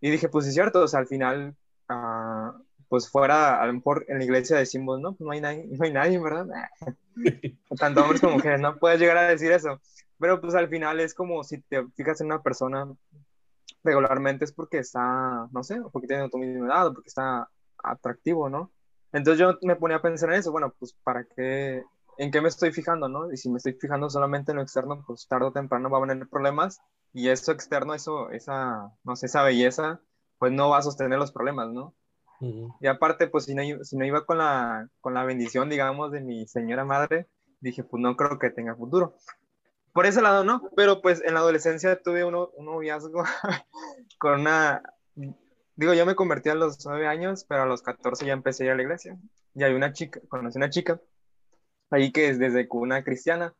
[0.00, 1.54] Y dije, pues es cierto, o sea, al final,
[1.88, 5.84] uh, pues fuera, a lo mejor en la iglesia decimos, no, no hay nadie, no
[5.84, 6.46] hay nadie, ¿verdad?
[7.78, 9.80] Tanto hombres como mujeres, no puedes llegar a decir eso.
[10.18, 12.88] Pero pues al final es como si te fijas en una persona
[13.86, 17.48] regularmente es porque está, no sé, porque tiene tu misma edad o porque está
[17.82, 18.72] atractivo, ¿no?
[19.12, 21.82] Entonces yo me ponía a pensar en eso, bueno, pues para qué,
[22.18, 23.32] en qué me estoy fijando, ¿no?
[23.32, 26.02] Y si me estoy fijando solamente en lo externo, pues tarde o temprano va a
[26.02, 26.80] haber problemas
[27.12, 30.00] y eso externo, eso, esa, no sé, esa belleza,
[30.38, 31.94] pues no va a sostener los problemas, ¿no?
[32.40, 36.20] Y aparte, pues si no, si no iba con la, con la bendición, digamos, de
[36.20, 37.26] mi señora madre,
[37.60, 39.16] dije, pues no creo que tenga futuro.
[39.92, 43.24] Por ese lado, no, pero pues en la adolescencia tuve uno, un noviazgo
[44.18, 44.82] con una,
[45.74, 48.66] digo, yo me convertí a los nueve años, pero a los 14 ya empecé a
[48.66, 49.18] ir a la iglesia.
[49.54, 51.00] Y hay una chica, conocí una chica,
[51.90, 53.54] ahí que es desde cuna cristiana,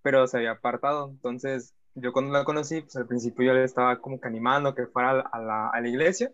[0.00, 1.10] pero se había apartado.
[1.10, 4.86] Entonces, yo cuando la conocí, pues al principio yo le estaba como que animando que
[4.86, 6.32] fuera a la, a la iglesia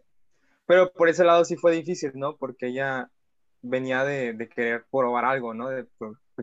[0.68, 2.36] pero por ese lado sí fue difícil, ¿no?
[2.36, 3.10] Porque ella
[3.62, 5.70] venía de, de querer probar algo, ¿no?
[5.70, 5.86] De,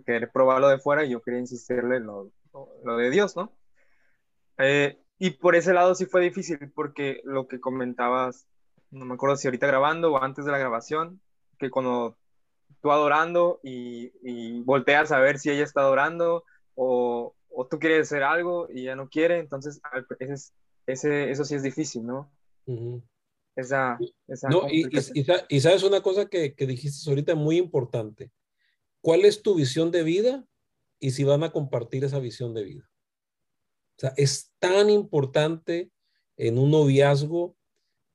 [0.04, 2.32] querer probarlo de fuera y yo quería insistirle lo,
[2.84, 3.56] lo, de Dios, ¿no?
[4.58, 8.48] Eh, y por ese lado sí fue difícil porque lo que comentabas,
[8.90, 11.22] no me acuerdo si ahorita grabando o antes de la grabación,
[11.60, 12.18] que cuando
[12.82, 18.08] tú adorando y, y volteas a ver si ella está adorando o, o, tú quieres
[18.08, 19.80] hacer algo y ella no quiere, entonces
[20.18, 20.52] ese,
[20.88, 22.32] ese, eso sí es difícil, ¿no?
[23.56, 23.98] Esa,
[24.50, 24.86] no, y,
[25.50, 28.32] y, sabes una cosa que, que, dijiste ahorita muy importante.
[29.02, 30.46] ¿Cuál es tu visión de vida
[31.00, 32.90] y si van a compartir esa visión de vida?
[33.98, 35.90] O sea, es tan importante
[36.36, 37.56] en un noviazgo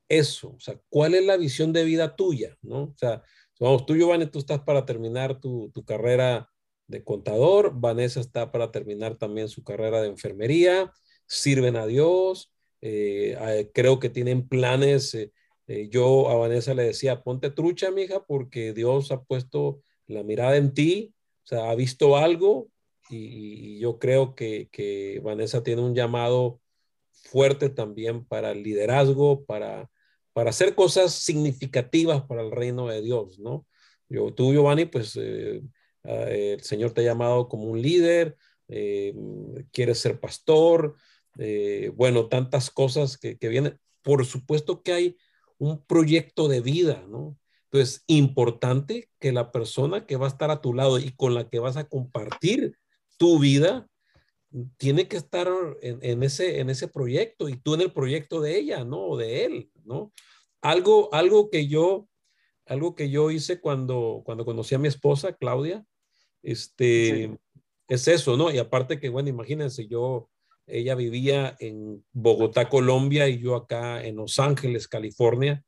[0.08, 0.50] eso.
[0.50, 2.58] O sea, ¿cuál es la visión de vida tuya?
[2.60, 2.84] ¿no?
[2.84, 3.22] O sea,
[3.58, 6.50] vamos, tú, Giovanni, tú estás para terminar tu, tu carrera
[6.86, 10.92] de contador, Vanessa está para terminar también su carrera de enfermería,
[11.26, 15.14] sirven a Dios, eh, creo que tienen planes.
[15.14, 15.32] Eh,
[15.66, 20.56] eh, yo a Vanessa le decía, ponte trucha, mija, porque Dios ha puesto la mirada
[20.56, 21.14] en ti,
[21.44, 22.68] o sea, ha visto algo
[23.08, 26.60] y, yo creo que, que, Vanessa tiene un llamado
[27.12, 29.88] fuerte también para el liderazgo, para,
[30.32, 33.66] para hacer cosas significativas para el reino de Dios, ¿no?
[34.08, 38.36] Yo, tú, Giovanni, pues ah, el Señor te ha llamado como un líder,
[39.72, 40.96] quieres ser pastor,
[41.38, 43.78] eh, bueno, tantas cosas que, que, vienen.
[44.02, 45.16] Por supuesto que hay
[45.58, 47.36] un proyecto de vida, ¿no?
[47.64, 51.48] Entonces, importante que la persona que va a estar a tu lado y con la
[51.48, 52.76] que vas a compartir
[53.16, 53.86] tu vida,
[54.76, 55.48] tiene que estar
[55.80, 59.00] en, ese, en ese proyecto y tú en el proyecto de ella, ¿no?
[59.02, 60.12] O de él, ¿no?
[60.60, 62.08] Algo, algo que yo,
[62.66, 65.84] algo que yo hice cuando, cuando conocí a mi esposa, Claudia,
[66.42, 67.38] este,
[67.86, 68.50] es eso, ¿no?
[68.50, 70.28] Y aparte que, bueno, imagínense, yo,
[70.70, 75.64] ella vivía en Bogotá, Colombia, y yo acá en Los Ángeles, California.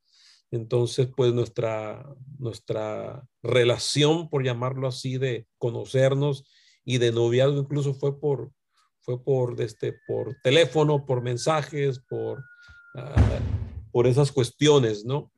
[0.51, 2.05] Entonces, pues nuestra,
[2.39, 6.45] nuestra relación, por llamarlo así, de conocernos
[6.85, 8.53] y de noviazgo incluso fue por,
[9.01, 12.45] fue por, este, por teléfono, por mensajes, por,
[12.97, 13.41] ah,
[13.91, 15.33] por esas cuestiones, ¿no?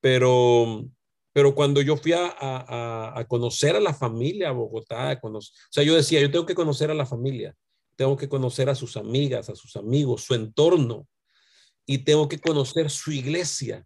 [0.00, 0.84] Pero,
[1.32, 5.40] pero cuando yo fui a, a, a conocer a la familia a Bogotá, o
[5.70, 7.54] sea, yo decía, yo tengo que conocer a la familia
[7.98, 11.08] tengo que conocer a sus amigas, a sus amigos, su entorno,
[11.84, 13.84] y tengo que conocer su iglesia.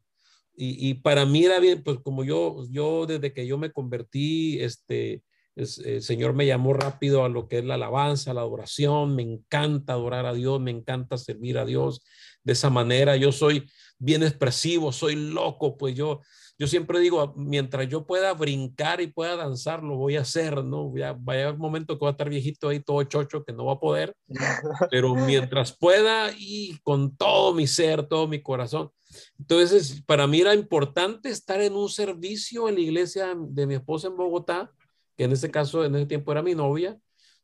[0.54, 5.22] Y, para mí era bien, pues como yo, yo desde que yo me convertí, este,
[5.54, 9.14] el Señor me llamó rápido a lo que es la alabanza, la adoración.
[9.14, 12.02] Me encanta adorar a Dios, me encanta servir a Dios
[12.42, 13.16] de esa manera.
[13.16, 16.20] Yo soy bien expresivo, soy loco, pues yo,
[16.58, 20.92] yo siempre digo, mientras yo pueda brincar y pueda danzar, lo voy a hacer, ¿no?
[20.96, 23.74] Ya vaya un momento que voy a estar viejito ahí todo chocho, que no va
[23.74, 24.14] a poder,
[24.90, 28.90] pero mientras pueda y con todo mi ser, todo mi corazón.
[29.38, 34.08] Entonces, para mí era importante estar en un servicio en la iglesia de mi esposa
[34.08, 34.72] en Bogotá,
[35.16, 36.98] que en ese caso, en ese tiempo era mi novia,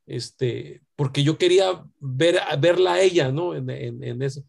[0.07, 3.55] este, porque yo quería ver, verla a ella, ¿no?
[3.55, 4.43] En, en, en eso.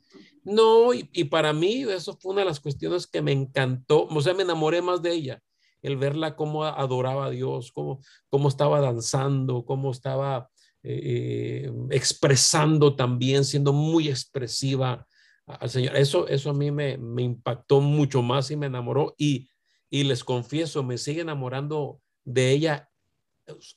[0.43, 4.33] No, y, para mí eso fue una de las cuestiones que me encantó, o sea,
[4.33, 5.41] me enamoré más de ella,
[5.81, 10.49] el verla cómo adoraba a Dios, cómo, cómo estaba danzando, cómo estaba
[10.81, 15.05] eh, eh, expresando también, siendo muy expresiva
[15.45, 15.95] al Señor.
[15.97, 19.49] Eso, eso a mí me, me impactó mucho más y me enamoró y,
[19.89, 22.88] y les confieso, me sigue enamorando de ella.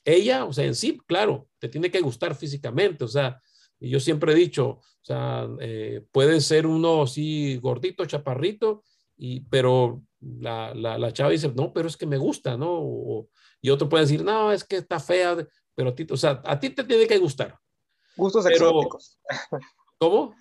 [0.05, 3.41] Ella, o sea, en sí, claro, te tiene que gustar físicamente, o sea,
[3.79, 8.85] y yo siempre he dicho, o sea, eh, puede ser uno así gordito, chaparrito,
[9.17, 13.27] y, pero la, la, chava dice, no, pero es que me gusta, ¿no?
[13.61, 15.37] y otro puede decir, no, es que está fea,
[15.75, 17.59] pero a ti, o sea, a ti te tiene que gustar.
[18.17, 19.19] Gustos exóticos.
[19.99, 20.35] ¿Cómo?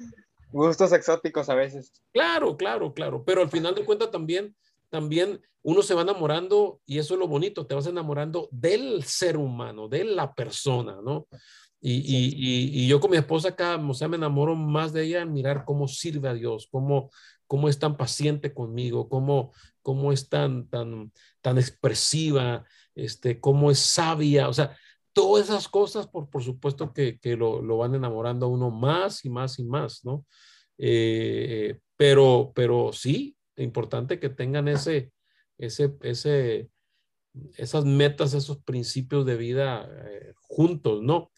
[0.51, 1.93] Gustos exóticos a veces.
[2.11, 4.55] Claro, claro, claro, pero al final de cuentas también,
[4.91, 9.37] también uno se va enamorando y eso es lo bonito, te vas enamorando del ser
[9.37, 11.27] humano, de la persona, ¿no?
[11.83, 15.25] Y, y, y, yo con mi esposa acá, o sea, me enamoro más de ella
[15.25, 17.09] mirar cómo sirve a Dios, cómo,
[17.47, 19.51] cómo es tan paciente conmigo, cómo,
[19.81, 24.77] cómo es tan, tan, tan expresiva, este, cómo es sabia, o sea,
[25.11, 29.25] todas esas cosas, por, por supuesto que, que lo, lo, van enamorando a uno más
[29.25, 30.25] y más y más, ¿no?
[30.77, 35.11] Eh, pero, pero sí, importante que tengan ese,
[35.57, 36.69] ese, ese,
[37.57, 41.31] esas metas, esos principios de vida eh, juntos, ¿no?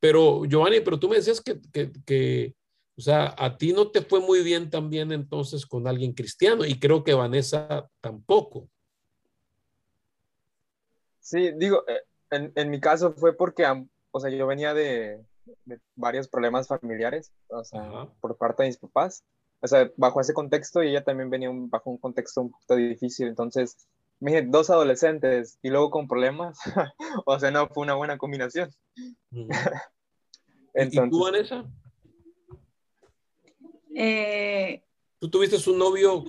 [0.00, 2.54] Pero, Giovanni, pero tú me decías que, que, que,
[2.96, 6.78] o sea, a ti no te fue muy bien también entonces con alguien cristiano y
[6.78, 8.68] creo que Vanessa tampoco.
[11.20, 13.64] Sí, digo, eh, en, en mi caso fue porque,
[14.10, 15.24] o sea, yo venía de,
[15.64, 19.24] de varios problemas familiares, o sea, por parte de mis papás.
[19.62, 23.28] O sea, bajo ese contexto y ella también venía bajo un contexto un poquito difícil.
[23.28, 23.76] Entonces,
[24.18, 26.58] me dos adolescentes y luego con problemas,
[27.26, 28.70] o sea, no fue una buena combinación.
[30.74, 31.64] Entonces, ¿Y tú, Vanessa?
[33.94, 34.82] Eh,
[35.18, 36.24] tú tuviste un novio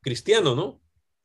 [0.00, 0.80] cristiano, ¿no?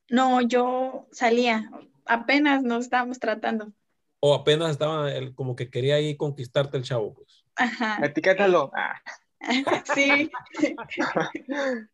[0.09, 1.69] No, yo salía,
[2.05, 3.71] apenas nos estábamos tratando.
[4.19, 7.45] O apenas estaba como que quería ir conquistarte el chavo, pues.
[7.55, 7.99] Ajá.
[8.03, 8.71] Etiquétalo.
[8.75, 8.99] Ah.
[9.95, 10.31] Sí.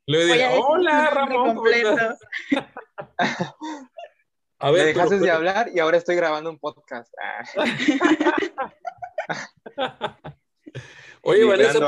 [0.05, 1.59] Le dije, hola, Ramón.
[4.59, 7.11] A ver, Me dejaste de hablar y ahora estoy grabando un podcast.
[11.23, 11.79] Oye, Vanessa,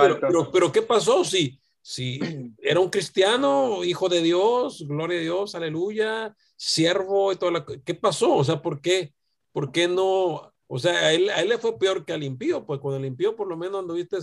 [0.52, 1.24] pero, ¿qué pasó?
[1.24, 2.20] Si, si
[2.62, 7.94] era un cristiano, hijo de Dios, gloria a Dios, aleluya, siervo y todo lo ¿Qué
[7.96, 8.36] pasó?
[8.36, 9.14] O sea, ¿por qué?
[9.52, 10.53] ¿Por qué no?
[10.68, 13.06] O sea, a él, a él le fue peor que al impío, pues con el
[13.06, 14.18] impío por lo menos anduviste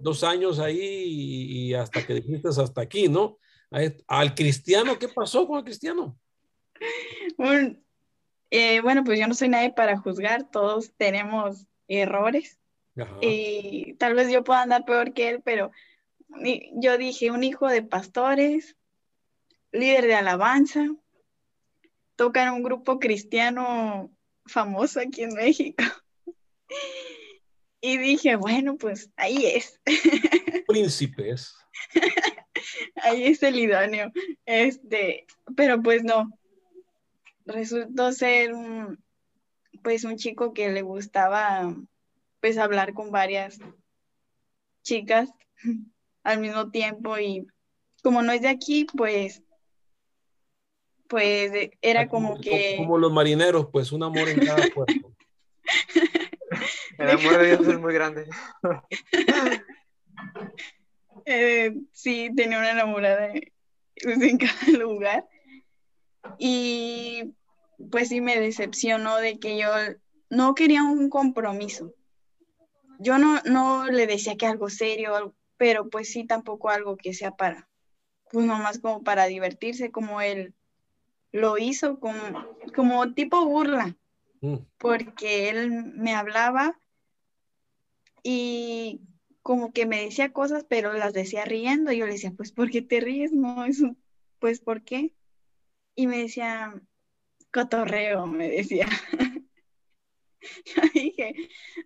[0.00, 3.38] dos años ahí y, hasta que dijiste hasta aquí, ¿no?
[4.06, 6.18] Al cristiano, ¿qué pasó con el cristiano?
[8.50, 12.58] Eh, bueno, pues yo no soy nadie para juzgar, todos tenemos errores
[13.22, 15.70] y tal vez yo pueda andar peor que él, pero
[16.74, 18.76] yo dije, un hijo de pastores,
[19.70, 20.88] líder de alabanza,
[22.16, 24.10] toca en un grupo cristiano
[24.46, 25.84] famoso aquí en México.
[27.80, 29.80] Y dije, bueno, pues ahí es.
[30.68, 31.54] Príncipes.
[33.02, 34.12] ahí es el idóneo.
[34.46, 35.26] Este,
[35.56, 36.30] pero pues no,
[37.44, 39.02] resultó ser un,
[39.82, 41.74] pues un chico que le gustaba
[42.40, 43.58] pues hablar con varias
[44.82, 45.30] chicas
[46.22, 47.46] al mismo tiempo y
[48.02, 49.42] como no es de aquí, pues
[51.12, 55.14] pues era como, que como los marineros, pues un amor en cada puerto.
[56.96, 58.26] El amor de Dios es muy grande.
[61.24, 63.32] Eh, sí, tenía una enamorada
[63.94, 65.28] en cada lugar.
[66.36, 67.34] Y
[67.92, 69.68] pues sí me decepcionó de que yo
[70.30, 71.94] no quería un compromiso.
[72.98, 77.30] Yo no, no le decía que algo serio, pero pues sí tampoco algo que sea
[77.30, 77.68] para,
[78.32, 80.54] pues nomás como para divertirse, como él
[81.32, 82.20] lo hizo, como,
[82.74, 83.96] como tipo burla,
[84.40, 84.58] mm.
[84.78, 86.78] porque él me hablaba
[88.22, 89.00] y
[89.42, 91.90] como que me decía cosas, pero las decía riendo.
[91.90, 93.32] Y yo le decía, pues, ¿por qué te ríes?
[93.32, 93.96] No, eso,
[94.38, 95.14] pues, ¿por qué?
[95.94, 96.74] y me decía,
[97.52, 98.86] cotorreo, me decía.
[100.64, 101.34] Yo dije,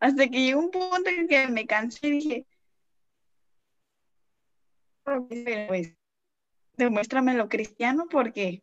[0.01, 2.47] hasta que llegó un punto en que me cansé y dije,
[5.05, 5.94] pues,
[6.76, 8.62] demuéstrame lo cristiano porque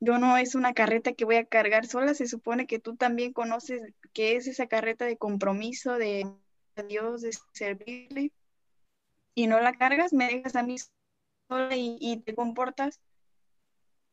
[0.00, 3.32] yo no es una carreta que voy a cargar sola, se supone que tú también
[3.32, 3.82] conoces
[4.12, 6.26] qué es esa carreta de compromiso de
[6.88, 8.32] Dios, de servirle,
[9.34, 10.76] y no la cargas, me dejas a mí
[11.48, 13.00] sola y, te comportas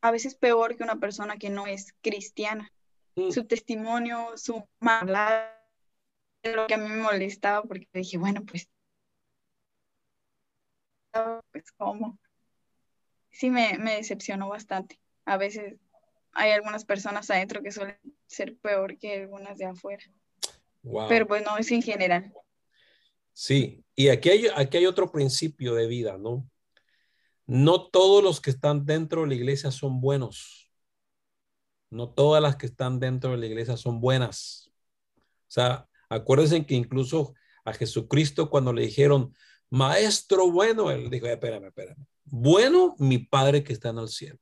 [0.00, 2.72] a veces peor que una persona que no es cristiana.
[3.16, 3.30] Mm.
[3.30, 5.50] Su testimonio, su maldad,
[6.42, 8.68] lo que a mí me molestaba porque dije, bueno, pues,
[11.50, 12.18] pues, ¿cómo?
[13.30, 15.74] Sí, me, me decepcionó bastante a veces
[16.32, 20.04] hay algunas personas adentro que suelen ser peor que algunas de afuera.
[21.08, 22.32] Pero pues no es en general.
[23.32, 26.48] Sí, y aquí hay, aquí hay otro principio de vida, ¿no?
[27.46, 30.70] No todos los que están dentro de la iglesia son buenos.
[31.90, 34.70] No todas las que están dentro de la iglesia son buenas.
[35.16, 39.34] O sea, acuérdense que incluso a Jesucristo cuando le dijeron,
[39.70, 42.06] maestro bueno, él dijo, espérame, espérame.
[42.24, 44.38] Bueno, mi Padre que está en el cielo.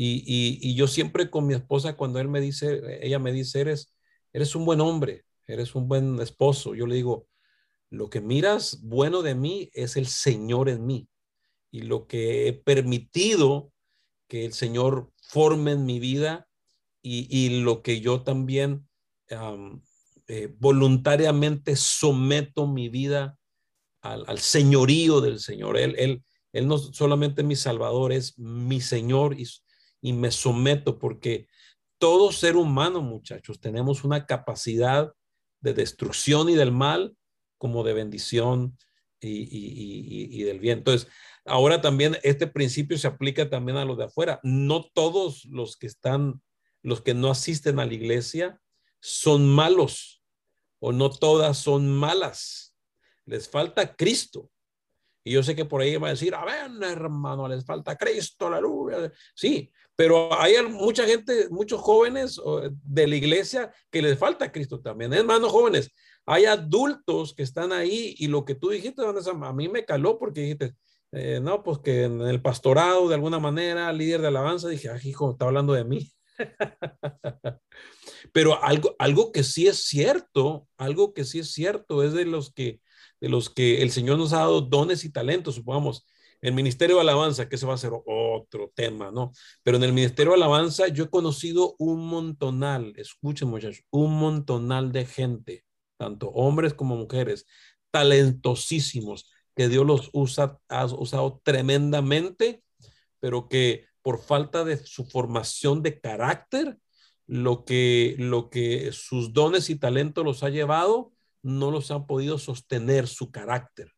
[0.00, 3.92] Y, yo siempre con mi esposa, cuando él me dice, ella me dice, eres,
[4.32, 6.76] eres un buen hombre, eres un buen esposo.
[6.76, 7.26] Yo le digo,
[7.90, 11.08] lo que miras bueno de mí es el Señor en mí.
[11.72, 13.72] Y lo que he permitido
[14.28, 16.46] que el Señor forme en mi vida
[17.02, 18.86] y, lo que yo también
[20.28, 23.36] eh, voluntariamente someto mi vida
[24.00, 25.76] al, señorío del Señor.
[25.76, 26.22] Él, él,
[26.52, 29.46] él no solamente es mi Salvador, es mi Señor y,
[30.00, 31.48] y me someto porque
[31.98, 35.12] todo ser humano, muchachos, tenemos una capacidad
[35.60, 37.16] de destrucción y del mal
[37.58, 38.78] como de bendición
[39.20, 40.78] y, del bien.
[40.78, 41.08] Entonces,
[41.44, 44.38] ahora también este principio se aplica también a los de afuera.
[44.44, 46.40] No todos los que están,
[46.82, 48.60] los que no asisten a la iglesia
[49.00, 50.22] son malos
[50.78, 52.76] o no todas son malas.
[53.24, 54.50] Les falta Cristo.
[55.24, 58.46] Y yo sé que por ahí va a decir, a ver, hermano, les falta Cristo,
[58.46, 59.12] aleluya.
[59.34, 62.40] Sí, pero hay mucha gente, muchos jóvenes
[62.84, 65.12] de la iglesia que les falta Cristo también.
[65.12, 65.90] Hermanos jóvenes,
[66.24, 70.42] hay adultos que están ahí y lo que tú dijiste, a mí me caló porque
[70.42, 70.76] dijiste,
[71.10, 75.00] eh, no, pues que en el pastorado de alguna manera, líder de alabanza, dije, ah,
[75.02, 76.08] hijo, está hablando de mí.
[78.32, 82.54] Pero algo, algo que sí es cierto, algo que sí es cierto es de los
[82.54, 82.80] que,
[83.20, 86.06] de los que el Señor nos ha dado dones y talentos, supongamos
[86.40, 89.32] el Ministerio de Alabanza, que ese va a ser otro tema, ¿no?
[89.62, 94.92] Pero en el Ministerio de Alabanza yo he conocido un montonal, escuchen muchachos, un montonal
[94.92, 95.64] de gente,
[95.96, 97.46] tanto hombres como mujeres,
[97.90, 102.62] talentosísimos, que Dios los usa, ha usado tremendamente,
[103.20, 106.78] pero que por falta de su formación de carácter,
[107.26, 111.12] lo que, lo que sus dones y talentos los ha llevado,
[111.42, 113.92] no los han podido sostener su carácter.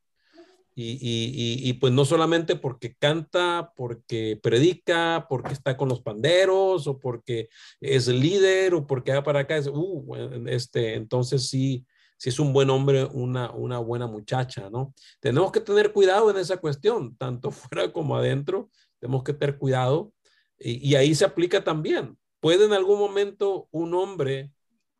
[0.83, 7.49] Y, pues no solamente porque canta, porque predica, porque está con los panderos o porque
[7.81, 12.53] es líder o porque va para acá, es, uh, este, entonces sí, sí es un
[12.53, 14.95] buen hombre, una, una buena muchacha, ¿no?
[15.20, 20.12] Tenemos que tener cuidado en esa cuestión, tanto fuera como adentro, tenemos que tener cuidado
[20.59, 22.16] y, y ahí se aplica también.
[22.41, 24.51] Puede en algún momento un hombre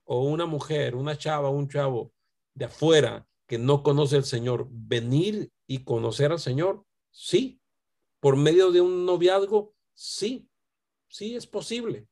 [0.05, 2.13] o una mujer, una chava, un chavo
[2.55, 7.61] de afuera que no conoce al Señor, venir y conocer al Señor, sí.
[8.19, 10.49] Por medio de un noviazgo, sí,
[11.09, 12.09] sí es posible.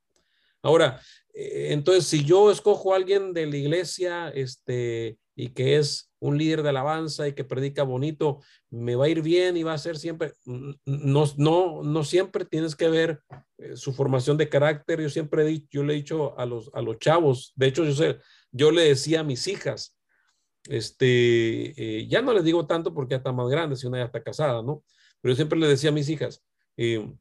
[0.62, 1.00] Ahora,
[1.34, 6.38] eh, entonces, si yo escojo a alguien de la iglesia, este, y que es un
[6.38, 8.40] líder de alabanza y que predica bonito,
[8.70, 12.76] me va a ir bien y va a ser siempre, no, no, no siempre tienes
[12.76, 13.22] que ver
[13.58, 15.00] eh, su formación de carácter.
[15.00, 17.84] Yo siempre he dicho, yo le he dicho a los, a los chavos, de hecho,
[17.84, 18.18] yo sé,
[18.52, 19.97] yo le decía a mis hijas,
[20.68, 24.04] este, eh, ya no les digo tanto porque ya está más grande, si una ya
[24.04, 24.84] está casada, ¿no?
[25.20, 26.44] Pero yo siempre le decía a mis hijas,
[26.76, 27.12] eh,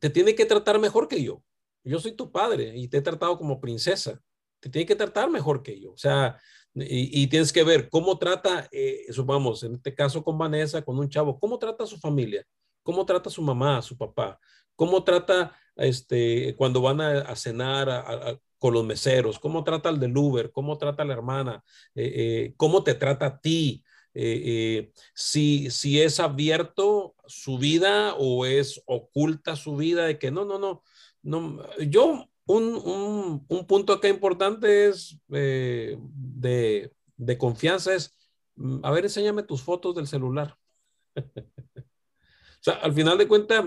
[0.00, 1.42] te tiene que tratar mejor que yo.
[1.84, 4.20] Yo soy tu padre y te he tratado como princesa.
[4.60, 5.92] Te tiene que tratar mejor que yo.
[5.92, 6.40] O sea,
[6.74, 11.38] y, tienes que ver cómo trata, eh, en este caso con Vanessa, con un chavo,
[11.38, 12.44] cómo trata a su familia,
[12.82, 14.38] cómo trata a su mamá, a su papá,
[14.74, 20.16] cómo trata este, cuando van a, cenar, a, con los meseros, cómo trata al del
[20.16, 23.84] Uber, cómo trata la hermana, eh, eh, cómo te trata a ti,
[24.14, 30.44] eh, si, si es abierto su vida o es oculta su vida de que no,
[30.46, 30.82] no, no,
[31.22, 35.98] no, yo, un, un, punto acá importante es de,
[37.16, 38.16] de confianza es,
[38.56, 40.56] mm, a ver, enséñame tus fotos del celular.
[41.16, 43.64] o sea, al final de cuentas,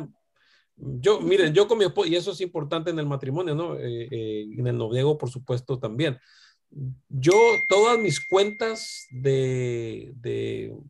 [0.80, 3.76] yo, miren, yo con mi esposa, y eso es importante en el matrimonio, ¿no?
[3.76, 6.18] Eh, eh, en el noviego, por supuesto, también.
[7.10, 7.36] Yo,
[7.68, 10.84] todas mis cuentas de, de, o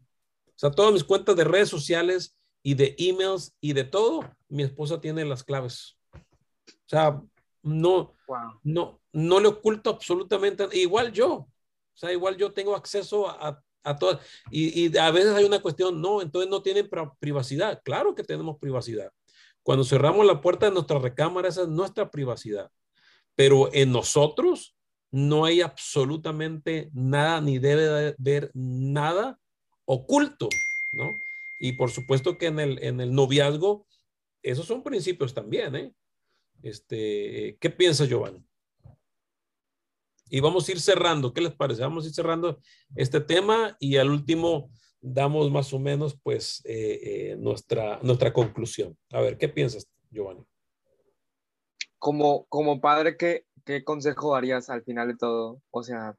[0.56, 5.00] sea, todas mis cuentas de redes sociales y de emails y de todo, mi esposa
[5.00, 5.98] tiene las claves.
[6.14, 7.22] O sea,
[7.64, 8.16] no,
[8.64, 11.48] no, no le oculto absolutamente, igual yo, o
[11.94, 14.20] sea, igual yo tengo acceso a, a todas,
[14.52, 17.82] y, y, a veces hay una cuestión, no, entonces no tienen privacidad.
[17.84, 19.12] Claro que tenemos privacidad.
[19.70, 22.72] Cuando cerramos la puerta de nuestra recámara, esa es nuestra privacidad.
[23.36, 24.76] Pero en nosotros
[25.12, 29.40] no hay absolutamente nada, ni debe haber nada
[29.86, 30.50] oculto,
[30.94, 31.12] ¿no?
[31.60, 33.86] Y por supuesto que en el, en el noviazgo,
[34.42, 35.94] esos son principios también, ¿eh?
[36.64, 38.44] Este, ¿Qué piensa Giovanni?
[40.32, 41.84] Y vamos a ir cerrando, ¿qué les parece?
[41.84, 42.60] Vamos a ir cerrando
[42.96, 44.72] este tema y al último
[45.02, 48.98] damos más o menos pues eh, eh, nuestra, nuestra conclusión.
[49.12, 50.46] A ver, ¿qué piensas, Giovanni?
[51.98, 55.62] Como, como padre, ¿qué, ¿qué consejo darías al final de todo?
[55.72, 56.16] O sea,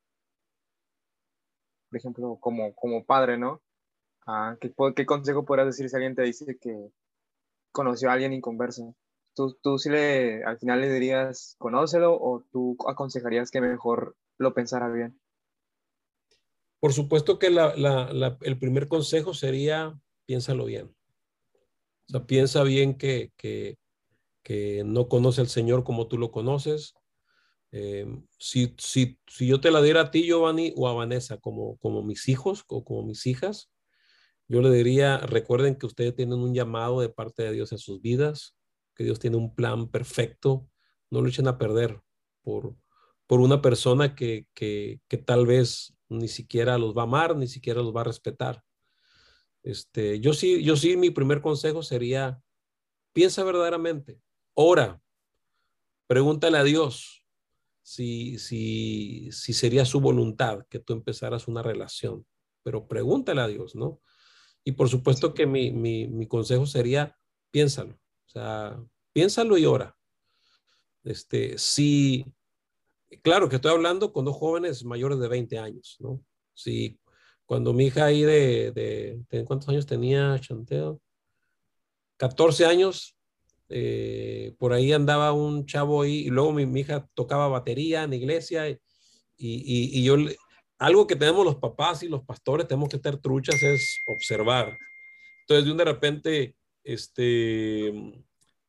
[1.88, 3.62] por ejemplo, como, como padre, ¿no?
[4.26, 6.90] Ah, ¿qué, ¿Qué consejo podrías decir si alguien te dice que
[7.72, 8.94] conoció a alguien inconverso?
[9.34, 14.54] ¿Tú, tú sí le, al final le dirías, conócelo o tú aconsejarías que mejor lo
[14.54, 15.18] pensara bien?
[16.80, 20.86] Por supuesto que el primer consejo sería, piénsalo bien.
[22.08, 23.30] O sea, piensa bien que,
[24.84, 26.94] no conoce al Señor como tú lo conoces.
[27.72, 28.06] Eh,
[28.38, 32.02] si, si, si, yo te la diera a ti, Giovanni, o a Vanessa, como, como
[32.02, 33.70] mis hijos o como mis hijas,
[34.48, 38.00] yo le diría, recuerden que ustedes tienen un llamado de parte de Dios en sus
[38.00, 38.56] vidas,
[38.96, 40.66] que Dios tiene un plan perfecto,
[41.10, 42.00] no lo echen a perder
[42.42, 42.74] por,
[43.28, 47.46] por una persona que, que, que tal vez ni siquiera los va a amar, ni
[47.46, 48.62] siquiera los va a respetar.
[49.62, 52.42] Este, yo sí, yo sí, mi primer consejo sería,
[53.12, 54.20] piensa verdaderamente,
[54.54, 55.00] ora,
[56.06, 57.24] pregúntale a Dios
[57.82, 62.26] si, si, si sería su voluntad que tú empezaras una relación,
[62.62, 64.00] pero pregúntale a Dios, ¿no?
[64.64, 67.16] Y por supuesto que mi, mi, mi consejo sería,
[67.50, 68.82] piénsalo, o sea,
[69.12, 69.96] piénsalo y ora.
[71.02, 72.26] Este, si,
[73.22, 76.22] claro que estoy hablando con dos jóvenes mayores de 20 años, ¿no?
[76.54, 76.98] Sí,
[77.46, 81.00] cuando mi hija ahí de, de, ¿cuántos años tenía Chanteo?
[82.16, 83.16] 14 años,
[83.68, 88.16] eh, por ahí andaba un chavo ahí, y luego mi, hija tocaba batería en la
[88.16, 88.78] iglesia, y,
[89.36, 90.16] y, y yo,
[90.78, 94.76] algo que tenemos los papás y los pastores, tenemos que estar truchas, es observar.
[95.42, 97.92] Entonces, de un de repente, este,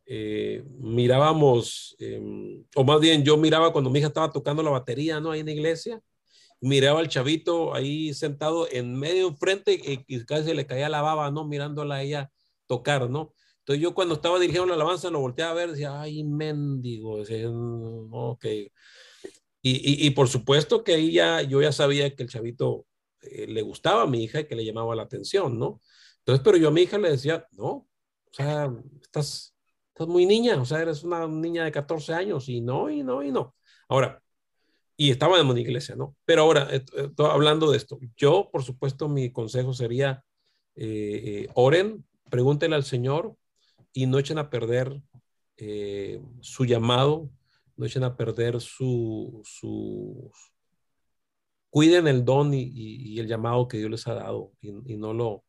[0.05, 5.19] eh, mirábamos, em, o más bien yo miraba cuando mi hija estaba tocando la batería,
[5.19, 5.31] ¿no?
[5.31, 6.01] Ahí en la iglesia,
[6.61, 11.31] miraba al chavito ahí sentado en medio enfrente y, y casi le caía la baba,
[11.31, 11.45] ¿no?
[11.47, 12.31] Mirándola a ella
[12.67, 13.33] tocar, ¿no?
[13.59, 17.47] Entonces yo cuando estaba dirigiendo la alabanza lo volteaba a ver, decía, ay, mendigo, decía,
[17.49, 18.45] mm, ok.
[19.63, 22.87] Y, y, por supuesto que ahí ya, yo ya sabía que el chavito
[23.21, 25.81] eh, le gustaba a mi hija y que le llamaba la atención, ¿no?
[26.19, 27.87] Entonces, pero yo a mi hija le decía, no, o
[28.31, 29.50] sea, estás,
[30.07, 33.31] muy niña, o sea, eres una niña de 14 años y no, y no, y
[33.31, 33.55] no.
[33.87, 34.21] Ahora,
[34.97, 36.15] y estaba en iglesia, ¿no?
[36.25, 40.23] Pero ahora, estoy hablando de esto, yo, por supuesto, mi consejo sería,
[40.75, 43.35] eh, eh, oren, pregúntenle al Señor
[43.93, 45.01] y no echen a perder
[45.57, 47.29] eh, su llamado,
[47.77, 50.31] no echen a perder su, su
[51.69, 55.43] cuiden el don y, el llamado que Dios les ha dado y, y no lo,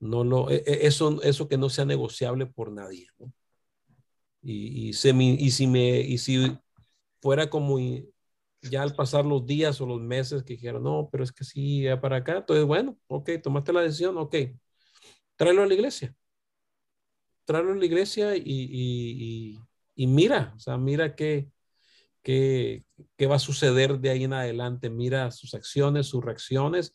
[0.00, 3.06] no lo, e, e, eso, eso que no sea negociable por nadie.
[3.18, 3.32] ¿no?
[4.42, 6.58] Y, si me, y si
[7.20, 7.78] fuera como
[8.62, 11.82] ya al pasar los días o los meses que dijeron, no, pero es que sí,
[11.82, 14.34] ya para acá, entonces bueno, ok, tomaste la decisión, ok,
[15.36, 16.14] tráelo a la iglesia.
[17.44, 19.58] Tráelo a la iglesia y,
[19.96, 21.48] mira, o sea, mira qué,
[22.22, 22.84] qué,
[23.16, 26.94] qué, va a suceder de ahí en adelante, mira sus acciones, sus reacciones.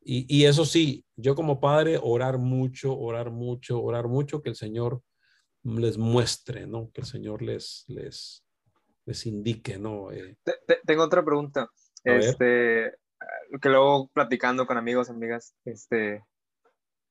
[0.00, 5.02] Y eso sí, yo como padre, orar mucho, orar mucho, orar mucho, que el Señor
[5.76, 6.90] les muestre, ¿no?
[6.92, 8.44] Que el Señor les, les,
[9.04, 10.12] les indique, ¿no?
[10.12, 10.36] Eh,
[10.86, 11.68] tengo otra pregunta.
[12.04, 12.94] Este,
[13.60, 16.22] que luego platicando con amigos, amigas, este,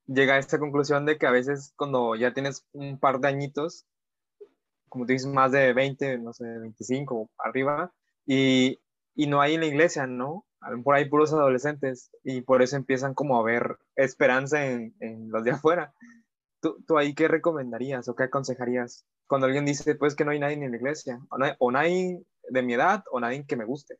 [0.06, 3.86] llega a esta conclusión de que a veces cuando ya tienes un par de añitos,
[4.88, 7.92] como tú dices, más de 20, no sé, 25 arriba,
[8.26, 8.80] y,
[9.14, 10.46] y no hay en la iglesia, ¿no?
[10.82, 15.44] Por ahí puros adolescentes, y por eso empiezan como a ver esperanza en, en los
[15.44, 15.92] de afuera.
[16.60, 20.54] ¿Tú, ahí qué recomendarías o qué aconsejarías cuando alguien dice, pues que no hay nadie
[20.56, 21.20] en la iglesia,
[21.58, 23.98] o, nadie de mi edad, o nadie que me guste?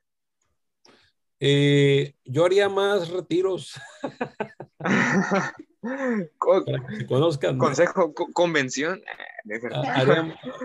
[1.41, 3.75] Eh, yo haría más retiros.
[5.81, 7.59] para que se conozcan.
[7.59, 9.01] Consejo, convención.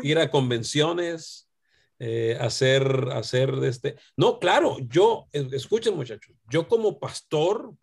[0.02, 1.50] ir a convenciones,
[2.00, 3.96] eh, hacer, hacer este.
[4.18, 7.74] No, claro, yo, escuchen muchachos, yo como pastor,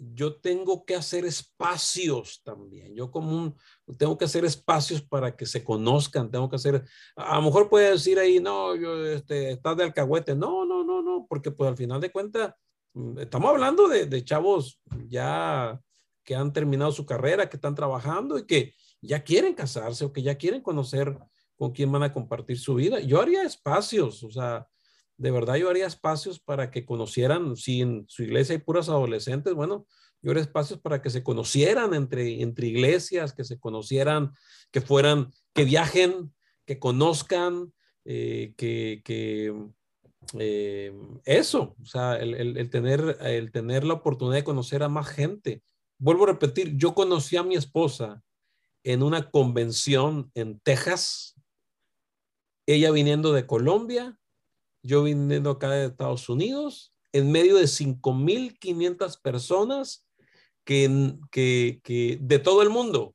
[0.00, 2.94] yo tengo que hacer espacios también.
[2.94, 3.56] Yo como un,
[3.98, 6.84] tengo que hacer espacios para que se conozcan, tengo que hacer,
[7.16, 10.34] a lo mejor puede decir ahí, no, yo, este, estás de alcahuete.
[10.34, 12.54] No, no, no, no, porque pues al final de cuentas,
[12.94, 15.78] mm, estamos hablando de, de chavos ya
[16.24, 20.22] que han terminado su carrera, que están trabajando y que ya quieren casarse o que
[20.22, 21.18] ya quieren conocer
[21.56, 23.00] con quién van a compartir su vida.
[23.00, 24.66] Yo haría espacios, o sea,
[25.20, 29.52] de verdad yo haría espacios para que conocieran, si en su iglesia hay puras adolescentes,
[29.52, 29.86] bueno,
[30.22, 34.32] yo haría espacios para que se conocieran entre, entre iglesias, que se conocieran,
[34.70, 36.32] que fueran, que viajen,
[36.64, 37.70] que conozcan,
[38.06, 39.54] eh, que, que
[40.38, 45.06] eh, eso, o sea, el, el, tener, el tener la oportunidad de conocer a más
[45.08, 45.62] gente.
[45.98, 48.22] Vuelvo a repetir, yo conocí a mi esposa
[48.84, 51.38] en una convención en Texas,
[52.66, 54.16] ella viniendo de Colombia,
[54.82, 60.06] yo viniendo acá de Estados Unidos, en medio de 5.500 personas
[60.64, 63.14] que, que, que, de todo el mundo,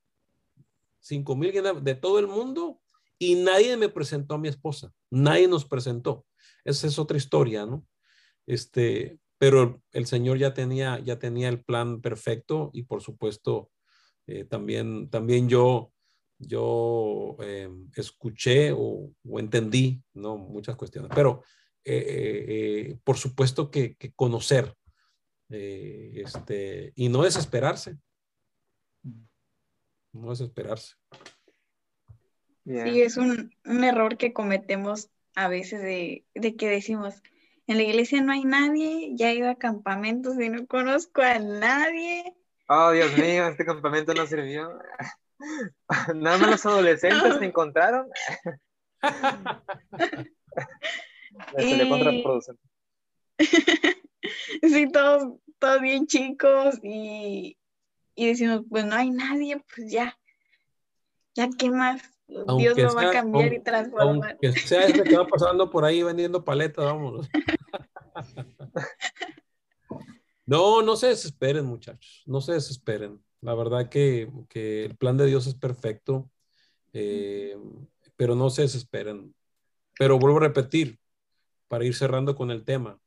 [1.01, 2.81] 5.000 de todo el mundo,
[3.17, 6.25] y nadie me presentó a mi esposa, nadie nos presentó.
[6.63, 7.85] Esa es otra historia, ¿no?
[8.45, 13.71] Este, pero el Señor ya tenía, ya tenía el plan perfecto y por supuesto
[14.27, 15.91] eh, también, también yo
[16.37, 20.37] yo eh, escuché o, entendí, ¿no?
[20.37, 21.43] Muchas cuestiones, pero
[21.83, 24.75] eh, eh, por supuesto que, conocer
[25.49, 27.97] este, y no desesperarse.
[30.11, 30.95] No desesperarse.
[32.65, 37.21] Sí, es un, error que cometemos a veces de, de, que decimos,
[37.67, 41.37] en la iglesia no hay nadie, ya he ido a campamentos y no conozco a
[41.39, 42.33] nadie.
[42.67, 44.79] Oh, Dios mío, este campamento no sirvió.
[46.15, 48.07] Nada más los adolescentes se encontraron.
[54.63, 57.57] Sí, todos, todos bien chicos y,
[58.15, 60.17] y decimos, pues no hay nadie, pues ya,
[61.35, 62.01] ya qué más.
[62.27, 64.31] Dios lo va a cambiar y transformar.
[64.31, 67.29] Aunque sea este que va pasando por ahí vendiendo paletas, vámonos.
[70.45, 73.23] No, no se desesperen, muchachos, no se desesperen.
[73.45, 76.31] La verdad que, el plan de Dios es perfecto,
[76.93, 77.55] eh,
[78.15, 79.35] pero no se desesperen.
[79.99, 80.97] Pero vuelvo a repetir,
[81.67, 82.99] para ir cerrando con el tema,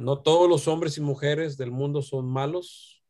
[0.00, 3.04] no todos los hombres y mujeres del mundo son malos,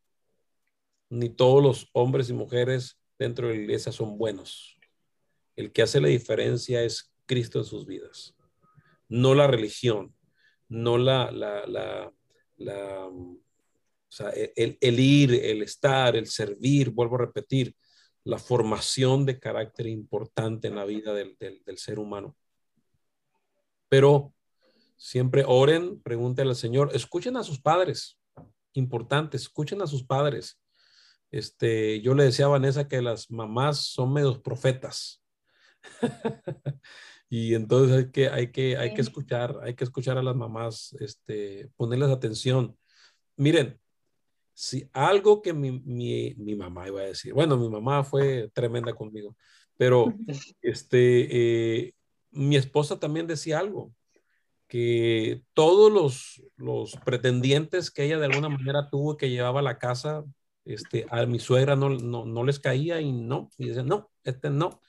[1.09, 4.77] ni todos los hombres y mujeres dentro de la iglesia son buenos.
[5.55, 8.35] El que hace la diferencia es Cristo en sus vidas,
[9.09, 10.13] no la religión,
[10.69, 12.13] no la, la, la,
[12.57, 13.09] la
[14.09, 17.75] o sea, el, el, ir, el estar, el servir, vuelvo a repetir,
[18.23, 22.35] la formación de carácter importante en la vida del, del, ser humano.
[23.89, 24.33] Pero
[24.97, 28.19] siempre oren, pregúntenle al Señor, escuchen a sus padres,
[28.73, 30.59] importante, escuchen a sus padres.
[31.31, 35.23] Este, yo le decía a Vanessa que las mamás son medios profetas.
[37.29, 40.95] y entonces hay que, hay que, hay que escuchar, hay que escuchar a las mamás,
[40.99, 42.77] este, ponerles atención.
[43.37, 43.79] Miren,
[44.59, 48.91] si algo que mi, mi, mi, mamá iba a decir, bueno, mi mamá fue tremenda
[48.95, 49.37] conmigo,
[49.77, 50.11] pero
[50.63, 51.93] este, eh,
[52.31, 53.93] mi esposa también decía algo,
[54.67, 59.77] que todos los, los pretendientes que ella de alguna manera tuvo que llevaba a la
[59.77, 60.25] casa,
[60.65, 64.49] este, a mi suegra no, no, no les caía y no, y dice, no, este
[64.49, 64.81] no.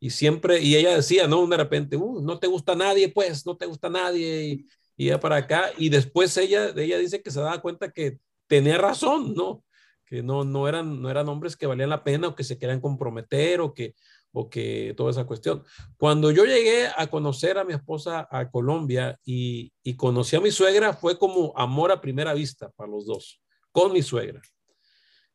[0.00, 3.56] Y siempre, y ella decía, no, de repente, uh, no te gusta nadie, pues, no
[3.56, 7.38] te gusta nadie, y, y ya para acá, y después ella, ella dice que se
[7.38, 9.64] daba cuenta que tenía razón, ¿no?
[10.06, 12.80] Que no, no, eran, no eran hombres que valían la pena o que se querían
[12.80, 13.94] comprometer o que,
[14.32, 15.64] o que toda esa cuestión.
[15.96, 20.50] Cuando yo llegué a conocer a mi esposa a Colombia y, y conocí a mi
[20.50, 23.40] suegra, fue como amor a primera vista para los dos,
[23.72, 24.42] con mi suegra.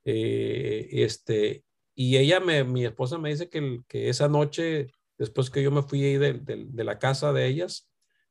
[0.05, 1.64] Eh, este,
[1.95, 5.84] y ella, me, mi esposa me dice que, que esa noche, después que yo me
[5.84, 6.41] fui de,
[6.74, 7.89] la casa de ellas,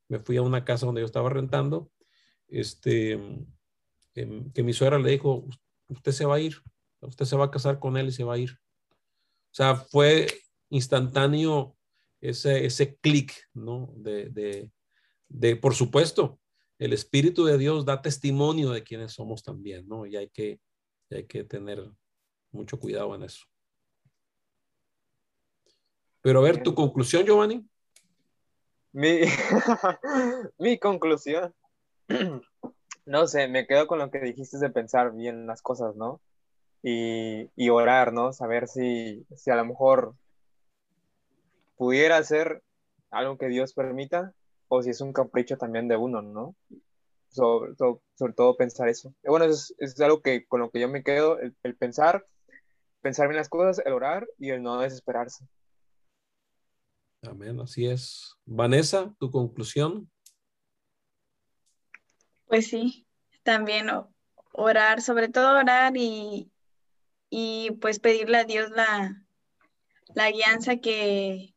[0.08, 1.90] me fui a una casa donde yo estaba rentando,
[2.48, 3.20] este,
[4.54, 5.44] que, mi suegra le dijo,
[5.88, 6.56] usted se va a ir,
[7.00, 8.52] usted se va a casar con él y se va a ir.
[8.52, 10.26] O sea, fue
[10.70, 11.76] instantáneo
[12.20, 13.92] ese, ese clic, ¿no?
[13.96, 14.70] De,
[15.28, 16.38] de, por supuesto,
[16.78, 20.06] el Espíritu de Dios da testimonio de quienes somos también, ¿no?
[20.06, 20.60] Y hay que,
[21.10, 21.82] hay que tener
[22.50, 23.44] mucho cuidado en eso.
[26.20, 27.64] Pero a ver, tu conclusión, Giovanni.
[28.92, 29.20] Mi,
[30.58, 31.54] mi conclusión
[33.08, 36.20] no sé, me quedo con lo que dijiste de pensar bien las cosas, ¿no?
[36.82, 38.32] y, y, orar, ¿no?
[38.32, 40.14] Saber si, si a lo mejor
[41.76, 42.62] pudiera ser
[43.10, 44.32] algo que Dios permita
[44.68, 46.54] o si es un capricho también de uno, ¿no?
[47.30, 49.14] Sobre, sobre, todo pensar eso.
[49.24, 52.26] Bueno, es, es, algo que con lo que yo me quedo, el, el pensar,
[53.02, 55.46] pensar bien las cosas, el orar y el no desesperarse.
[57.22, 58.36] Amén, así es.
[58.44, 60.08] Vanessa, tu conclusión.
[62.48, 63.06] Pues sí,
[63.42, 63.88] también
[64.52, 66.50] orar, sobre todo orar y,
[67.30, 69.24] y pues pedirle a Dios la,
[70.14, 71.54] la guianza que,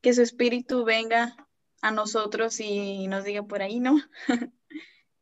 [0.00, 1.36] que su espíritu venga
[1.80, 4.00] a nosotros y nos diga por ahí, ¿no?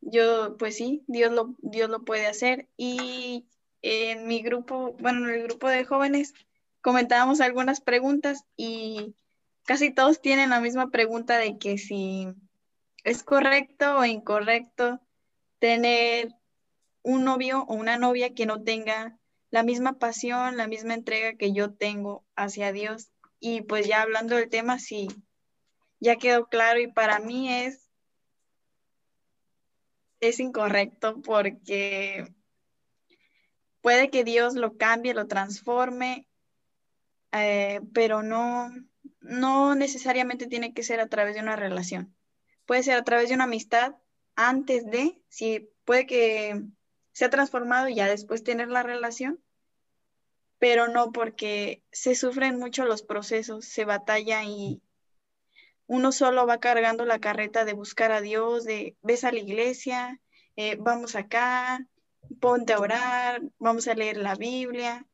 [0.01, 2.69] Yo, pues sí, Dios lo, Dios lo puede hacer.
[2.79, 3.47] Y
[3.83, 6.33] en mi grupo, bueno, en el grupo de jóvenes,
[6.81, 9.15] comentábamos algunas preguntas y
[9.65, 12.29] casi todos tienen la misma pregunta de que si
[13.05, 15.01] es correcto o incorrecto
[15.61, 16.35] tener
[17.03, 19.17] un novio o una novia que no tenga
[19.51, 23.13] la misma pasión, la misma entrega que yo tengo hacia Dios.
[23.39, 25.09] Y pues ya hablando del tema, sí,
[26.01, 27.89] ya quedó claro y para mí es,
[30.21, 32.27] es incorrecto porque
[33.81, 36.29] puede que Dios lo cambie, lo transforme,
[37.33, 38.71] eh, pero no,
[39.21, 42.15] no necesariamente tiene que ser a través de una relación.
[42.67, 43.95] Puede ser a través de una amistad
[44.37, 46.63] antes de, si puede que
[47.13, 49.43] se ha transformado y ya después tener la relación,
[50.59, 54.83] pero no porque se sufren mucho los procesos, se batalla y
[55.87, 60.21] uno solo va cargando la carreta de buscar a Dios, de ves a la iglesia,
[60.57, 61.87] eh, vamos acá,
[62.41, 65.07] ponte a orar, vamos a leer la Biblia.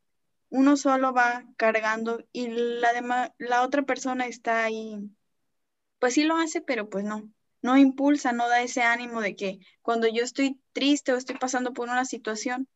[0.50, 4.98] Uno solo va cargando y la, la otra persona está ahí,
[5.98, 7.30] pues sí lo hace, pero pues no,
[7.66, 11.72] no impulsa, no da ese ánimo de que cuando yo estoy triste o estoy pasando
[11.72, 12.68] por una situación,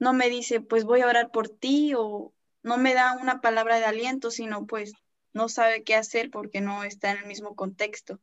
[0.00, 3.78] no me dice, pues voy a orar por ti o no me da una palabra
[3.78, 4.94] de aliento, sino pues
[5.32, 8.18] no sabe qué hacer porque no está en el mismo contexto.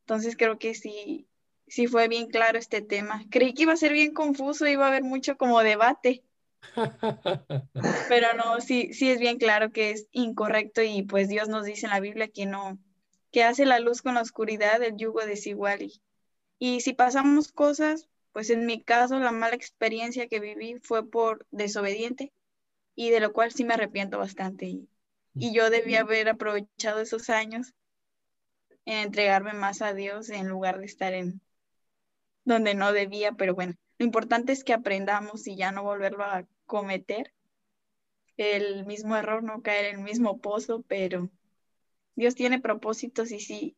[0.00, 1.26] Entonces creo que sí,
[1.66, 3.24] sí fue bien claro este tema.
[3.30, 6.24] Creí que iba a ser bien confuso, iba a haber mucho como debate.
[8.10, 11.86] Pero no, sí, sí es bien claro que es incorrecto y pues Dios nos dice
[11.86, 12.78] en la Biblia que no,
[13.34, 15.82] que hace la luz con la oscuridad, el yugo desigual.
[15.82, 16.00] Y,
[16.60, 21.44] y si pasamos cosas, pues en mi caso la mala experiencia que viví fue por
[21.50, 22.32] desobediente
[22.94, 24.66] y de lo cual sí me arrepiento bastante.
[24.66, 24.88] Y,
[25.34, 27.74] y yo debía haber aprovechado esos años
[28.84, 31.40] en entregarme más a Dios en lugar de estar en
[32.44, 36.46] donde no debía, pero bueno, lo importante es que aprendamos y ya no volverlo a
[36.66, 37.34] cometer
[38.36, 41.30] el mismo error, no caer en el mismo pozo, pero
[42.16, 43.76] Dios tiene propósitos y sí,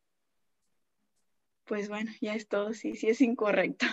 [1.65, 3.85] pues bueno, ya es todo, sí, sí es incorrecto.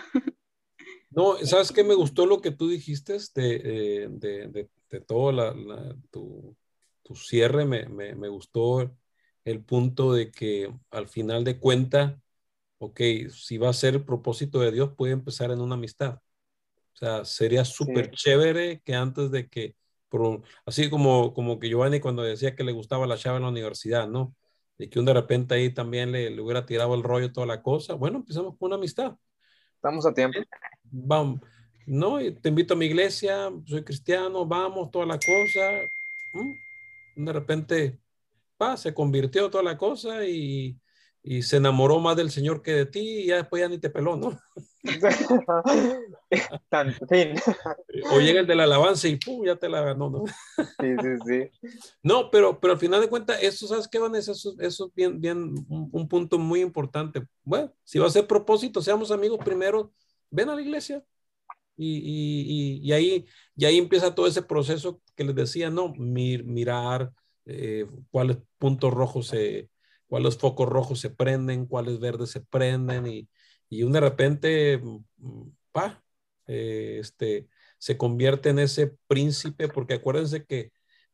[1.11, 1.84] No, ¿sabes qué?
[1.84, 5.55] Me gustó lo que tú dijiste de, eh, de, de, de todo la,
[6.11, 6.57] tu,
[7.05, 8.92] tu, cierre, me, me, me, gustó
[9.45, 12.20] el punto de que al final de cuenta,
[12.78, 16.20] ok, si va a ser el propósito de Dios, puede empezar en una amistad.
[16.95, 19.76] O sea, sería súper chévere que antes de que
[20.67, 24.09] así como, como que Giovanni cuando decía que le gustaba la chava en la universidad,
[24.09, 24.35] ¿no?
[24.79, 27.62] Y que un de repente ahí también le, le hubiera tirado el rollo toda la
[27.62, 27.95] cosa.
[27.95, 29.17] Bueno, empezamos con una amistad.
[29.77, 30.39] Estamos a tiempo.
[30.85, 31.41] Vamos,
[31.87, 35.71] no, te invito a mi iglesia, soy cristiano, vamos, toda la cosa.
[37.15, 37.99] De repente,
[38.57, 40.79] pa, se convirtió toda la cosa y,
[41.27, 43.89] y se enamoró más del Señor que de ti y ya después ya ni te
[43.89, 44.39] peló, ¿no?
[48.12, 49.47] o llega el de la alabanza y ¡pum!
[49.47, 50.27] ya te la ganó, ¿no?
[50.27, 51.51] sí, sí, sí.
[52.03, 54.33] No, pero, pero al final de cuentas, eso, ¿sabes qué, Vanessa?
[54.33, 57.27] Eso, eso es bien, bien, un, punto muy importante.
[57.43, 59.95] Bueno, si va a ser propósito, seamos amigos primero,
[60.31, 61.03] ven a la iglesia.
[61.75, 63.25] Y, y, y, ahí,
[63.57, 65.95] y ahí empieza todo ese proceso que les decía, ¿no?
[65.97, 67.14] mirar
[67.47, 69.70] eh, cuáles puntos rojos se,
[70.09, 73.28] cuáles focos rojos se prenden, cuáles verdes se prenden y,
[73.68, 76.02] y de repente, mm, pa,
[76.46, 77.48] eh, este,
[77.78, 80.72] se convierte en ese príncipe, porque acuérdense que,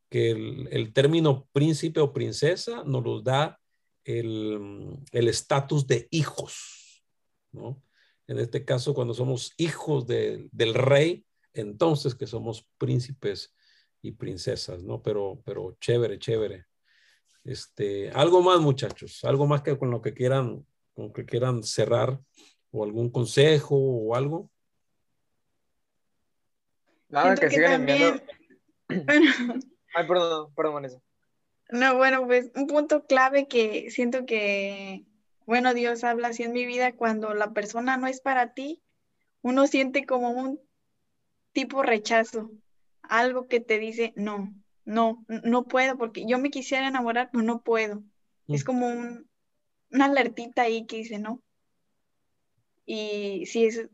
[0.09, 3.61] que el, término príncipe o princesa nos lo da
[4.05, 7.05] el estatus de hijos,
[7.53, 7.83] ¿no?
[8.31, 13.53] En este caso, cuando somos hijos del rey, entonces que somos príncipes
[14.03, 15.03] y princesas, ¿no?
[15.03, 16.70] Pero, pero chévere, chévere.
[17.45, 22.21] Este, algo más, muchachos, algo más que con lo que quieran, con que quieran cerrar
[22.71, 24.51] o algún consejo o algo.
[27.09, 28.23] Nada, que, sigan enviando.
[29.95, 31.01] Ay, perdón, perdón, Vanessa.
[31.71, 35.05] No, bueno, pues un punto clave que siento que,
[35.47, 38.83] bueno, Dios habla así en mi vida, cuando la persona no es para ti,
[39.43, 40.61] uno siente como un
[41.53, 42.51] tipo rechazo,
[43.03, 44.53] algo que te dice, no,
[44.91, 48.03] no, no puedo, porque yo me quisiera enamorar, pero no puedo.
[48.49, 48.67] Es mm.
[48.67, 51.41] como una alertita ahí que dice, no.
[52.85, 53.89] Y si es,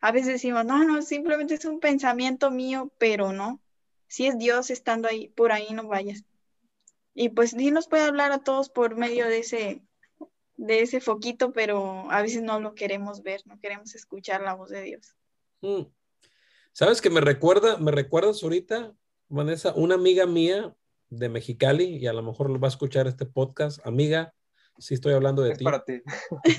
[0.00, 3.60] a veces decimos, no, no, simplemente es un pensamiento mío, pero no.
[4.08, 6.24] Si es Dios estando ahí, por ahí no vayas.
[7.14, 9.82] Y pues sí nos puede hablar a todos por medio de ese,
[10.56, 14.70] de ese foquito, pero a veces no lo queremos ver, no queremos escuchar la voz
[14.70, 15.14] de Dios.
[15.60, 15.82] Mm.
[16.72, 18.92] ¿Sabes que me recuerda, me recuerdas ahorita,
[19.28, 20.74] Vanessa, una amiga mía
[21.10, 24.34] de Mexicali, y a lo mejor va a escuchar este podcast, amiga,
[24.78, 25.64] sí estoy hablando de ti.
[25.64, 26.00] Para ti.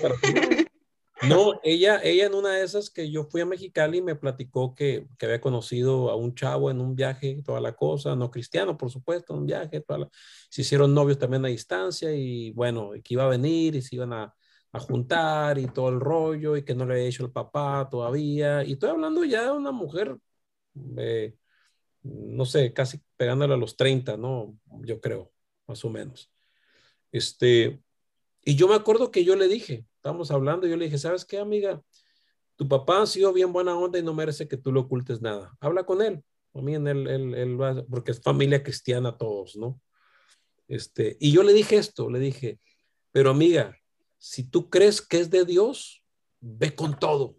[0.02, 0.66] para ti.
[1.28, 5.08] No, ella, ella en una de esas que yo fui a Mexicali me platicó que,
[5.18, 8.92] que, había conocido a un chavo en un viaje, toda la cosa, no cristiano, por
[8.92, 10.10] supuesto, un viaje, toda
[10.50, 14.14] se hicieron novios también a distancia y bueno, que iba a venir y se iban
[14.14, 14.36] a,
[14.72, 18.64] a, juntar y todo el rollo y que no le había hecho el papá todavía.
[18.64, 20.18] Y estoy hablando ya de una mujer,
[20.98, 21.36] eh,
[22.08, 24.58] no sé, casi pegándole a los 30, ¿no?
[24.82, 25.32] Yo creo,
[25.68, 26.32] más o menos.
[27.12, 27.82] Este,
[28.44, 31.38] y yo me acuerdo que yo le dije, estábamos hablando, yo le dije, ¿sabes qué,
[31.38, 31.82] amiga?
[32.56, 35.56] Tu papá ha sido bien buena onda y no merece que tú le ocultes nada.
[35.60, 36.24] Habla con él.
[36.54, 39.80] En él, él, él va, porque es familia cristiana todos, ¿no?
[40.68, 42.60] Este, y yo le dije esto, le dije,
[43.12, 43.78] pero amiga,
[44.18, 46.04] si tú crees que es de Dios,
[46.40, 47.36] ve con todo.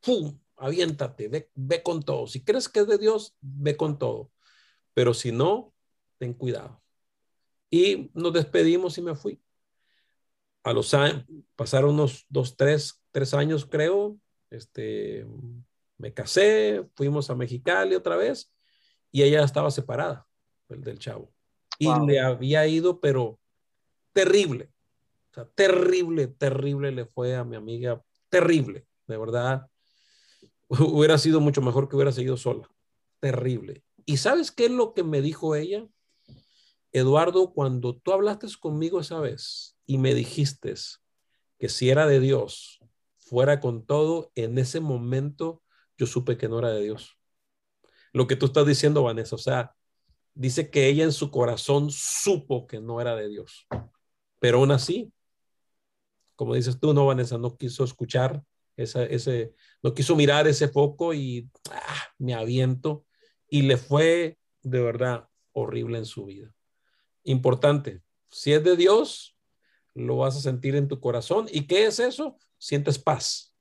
[0.00, 0.38] ¡Pum!
[0.58, 2.26] Aviéntate, ve, ve con todo.
[2.26, 4.30] Si crees que es de Dios, ve con todo.
[4.94, 5.72] Pero si no,
[6.18, 6.82] ten cuidado.
[7.70, 9.40] Y nos despedimos y me fui
[10.62, 11.24] a los años,
[11.56, 14.18] pasaron unos dos, tres, tres años creo,
[14.50, 15.26] este,
[15.96, 18.52] me casé, fuimos a Mexicali otra vez
[19.10, 20.26] y ella estaba separada
[20.68, 21.32] del, del chavo.
[21.78, 23.38] Y le había ido, pero
[24.12, 24.70] terrible,
[25.30, 29.70] o sea, terrible, terrible le fue a mi amiga, terrible, de verdad.
[30.94, 32.68] Hubiera sido mucho mejor que hubiera seguido sola,
[33.20, 33.84] terrible.
[34.04, 35.86] ¿Y sabes qué es lo que me dijo ella?
[36.92, 40.74] Eduardo, cuando tú hablaste conmigo esa vez, y me dijiste
[41.58, 42.80] que si era de Dios,
[43.16, 45.62] fuera con todo, en ese momento
[45.96, 47.18] yo supe que no era de Dios.
[48.12, 49.74] Lo que tú estás diciendo, Vanessa, o sea,
[50.34, 53.66] dice que ella en su corazón supo que no era de Dios,
[54.40, 55.12] pero aún así,
[56.36, 58.42] como dices tú, no, Vanessa, no quiso escuchar
[58.78, 63.04] esa, ese, no quiso mirar ese foco y ah, me aviento
[63.50, 66.54] y le fue de verdad horrible en su vida.
[67.24, 68.00] Importante,
[68.30, 69.36] si es de Dios,
[69.94, 71.46] lo vas a sentir en tu corazón.
[71.50, 72.38] ¿Y qué es eso?
[72.56, 73.54] Sientes paz.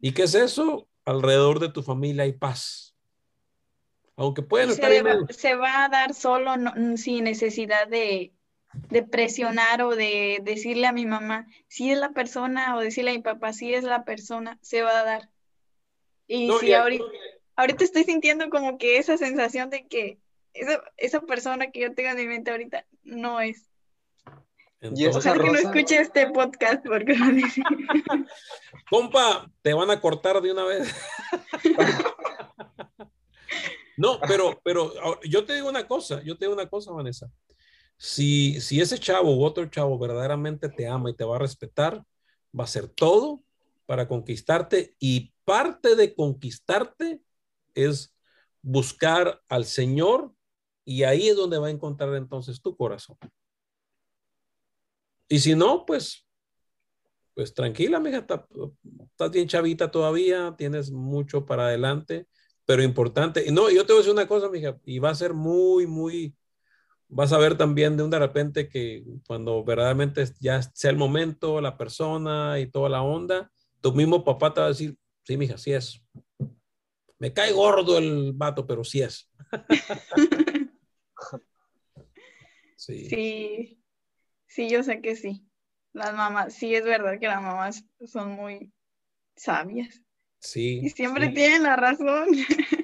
[0.00, 0.88] ¿Y qué es eso?
[1.04, 2.96] Alrededor de tu familia hay paz.
[4.16, 4.90] Aunque pueden estar...
[4.90, 6.52] Se, va, se va a dar solo
[6.96, 8.35] sin necesidad de,
[9.10, 13.22] presionar o de decirle a mi mamá si es la persona o decirle a mi
[13.22, 15.30] papá si es la persona, se va a dar.
[16.26, 17.04] Y si ahorita,
[17.56, 20.18] ahorita estoy sintiendo como que esa sensación de que
[20.52, 23.68] esa, esa persona que yo tengo en mi mente ahorita no es.
[24.80, 27.16] Entonces, que no escuche este podcast porque
[28.90, 30.94] Compa, te van a cortar de una vez.
[33.96, 37.30] no, pero, pero yo te digo una cosa, yo te digo una cosa, Vanessa.
[37.98, 42.04] Si, ese chavo u otro chavo verdaderamente te ama y te va a respetar,
[42.58, 43.42] va a hacer todo
[43.86, 47.20] para conquistarte y parte de conquistarte
[47.74, 48.14] es
[48.62, 50.32] buscar al Señor
[50.84, 53.16] y ahí es donde va a encontrar entonces tu corazón.
[55.28, 56.26] Y si no, pues,
[57.34, 62.26] pues tranquila, mija, estás bien chavita todavía, tienes mucho para adelante,
[62.64, 63.50] pero importante.
[63.50, 66.34] No, yo te voy a decir una cosa, mija, y va a ser muy, muy,
[67.08, 71.60] vas a ver también de un de repente que cuando verdaderamente ya sea el momento,
[71.60, 73.50] la persona y toda la onda,
[73.80, 76.02] tu mismo papá te va a decir, sí, mija, sí es.
[77.18, 79.30] Me cae gordo el vato, pero sí es.
[82.76, 83.08] sí.
[83.08, 83.82] Sí.
[84.48, 85.46] Sí, yo sé que sí.
[85.92, 88.72] Las mamás, sí es verdad que las mamás son muy
[89.34, 90.02] sabias.
[90.40, 90.80] Sí.
[90.82, 92.28] Y siempre tienen la razón.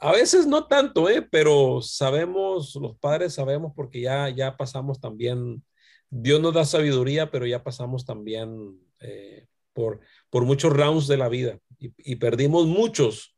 [0.00, 1.20] A veces no tanto, ¿eh?
[1.20, 5.62] pero sabemos, los padres sabemos porque ya, ya pasamos también,
[6.08, 11.28] Dios nos da sabiduría, pero ya pasamos también eh, por, por muchos rounds de la
[11.28, 13.36] vida y, perdimos muchos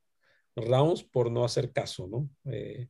[0.55, 2.29] rounds por no hacer caso, ¿no?
[2.45, 2.89] Eh,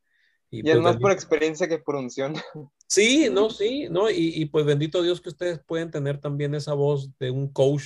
[0.51, 2.35] y, es pues más por experiencia que por unción.
[2.87, 7.17] Sí, no, sí, no, y, pues bendito Dios que ustedes pueden tener también esa voz
[7.19, 7.85] de un coach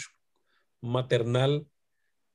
[0.81, 1.65] maternal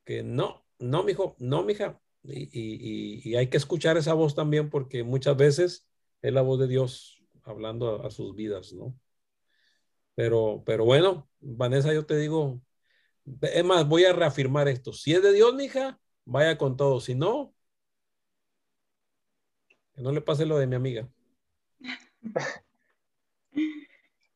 [0.05, 5.03] que no, no, mijo, no, mija, y, y, hay que escuchar esa voz también porque
[5.03, 5.87] muchas veces
[6.21, 8.95] es la voz de Dios hablando a, sus vidas, ¿no?
[10.15, 12.61] Pero, pero bueno, Vanessa, yo te digo,
[13.41, 14.93] es más, voy a reafirmar esto.
[14.93, 16.99] Si es de Dios, mija, vaya con todo.
[16.99, 17.55] Si no,
[19.95, 21.09] que no le pase lo de mi amiga.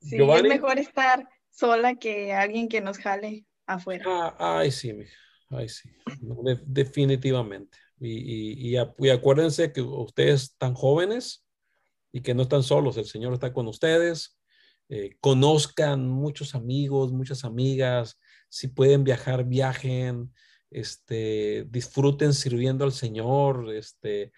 [0.05, 4.05] Sí, es mejor estar sola que alguien que nos jale afuera.
[4.07, 4.93] Ah, ay, sí,
[5.49, 5.89] ay, sí,
[6.65, 7.77] definitivamente.
[7.99, 11.45] Y, y, acuérdense que ustedes están jóvenes
[12.11, 14.37] y que no están solos, el Señor está con ustedes.
[14.89, 18.19] Eh, conozcan muchos amigos, muchas amigas,
[18.49, 20.31] si pueden viajar, viajen,
[20.69, 24.31] este, disfruten sirviendo al Señor, este, eh,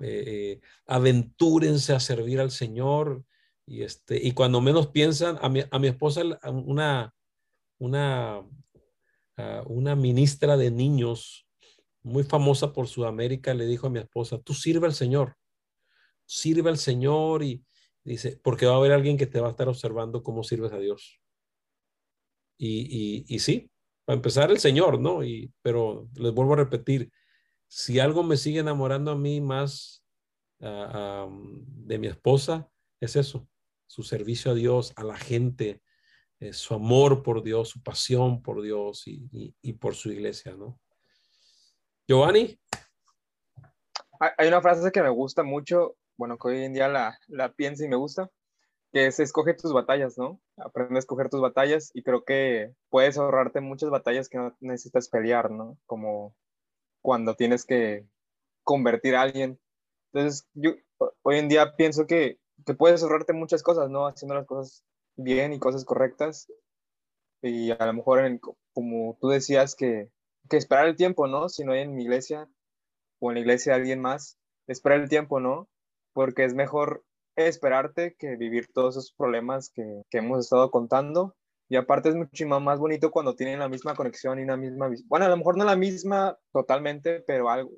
[0.00, 3.24] eh, aventúrense a servir al Señor.
[3.66, 7.14] Y, este, y cuando menos piensan, a mi, a mi esposa, una,
[7.78, 8.42] una,
[9.66, 11.46] una ministra de niños
[12.02, 15.36] muy famosa por Sudamérica, le dijo a mi esposa, tú sirve al Señor,
[16.26, 17.64] sirve al Señor y
[18.04, 20.78] dice, porque va a haber alguien que te va a estar observando cómo sirves a
[20.78, 21.20] Dios.
[22.58, 23.70] Y, y, sí,
[24.04, 25.24] para empezar el Señor, ¿no?
[25.24, 27.10] Y, pero les vuelvo a repetir,
[27.66, 30.04] si algo me sigue enamorando a mí más
[30.60, 32.70] de mi esposa,
[33.00, 33.48] es eso,
[33.88, 35.82] su servicio a Dios, a la gente,
[36.42, 40.76] eh, su amor por Dios, su pasión por Dios y, por su iglesia, ¿no?
[42.08, 42.58] Giovanni.
[44.18, 47.88] Hay una frase que me gusta mucho, bueno, que hoy en día la, pienso y
[47.88, 48.28] me gusta,
[48.92, 50.40] que es escoge tus batallas, ¿no?
[50.56, 55.08] Aprende a escoger tus batallas y creo que puedes ahorrarte muchas batallas que no necesitas
[55.08, 55.78] pelear, ¿no?
[55.86, 56.34] Como
[57.02, 58.04] cuando tienes que
[58.64, 59.60] convertir a alguien.
[60.12, 60.72] Entonces, yo
[61.22, 64.06] hoy en día pienso que que puedes ahorrarte muchas cosas, ¿no?
[64.06, 64.84] Haciendo las cosas
[65.16, 66.48] bien y cosas correctas.
[67.42, 68.40] Y a lo mejor,
[68.72, 70.10] como tú decías, que,
[70.48, 71.48] que esperar el tiempo, ¿no?
[71.48, 72.48] Si no hay en mi iglesia
[73.20, 75.68] o en la iglesia de alguien más, esperar el tiempo, ¿no?
[76.12, 77.04] Porque es mejor
[77.36, 81.34] esperarte que vivir todos esos problemas que, que hemos estado contando.
[81.68, 85.08] Y aparte es muchísimo más bonito cuando tienen la misma conexión y una misma visión.
[85.08, 87.70] Bueno, a lo mejor no la misma totalmente, pero algo,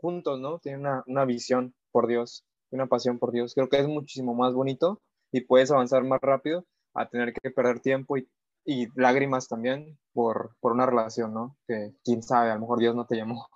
[0.00, 0.60] juntos, ¿no?
[0.60, 3.54] Tienen una, una visión por Dios una pasión por Dios.
[3.54, 5.00] Creo que es muchísimo más bonito
[5.32, 6.64] y puedes avanzar más rápido
[6.94, 8.28] a tener que perder tiempo y,
[8.64, 11.56] y lágrimas también por, por, una relación, ¿no?
[11.66, 13.48] Que quién sabe, a lo mejor Dios no te llamó.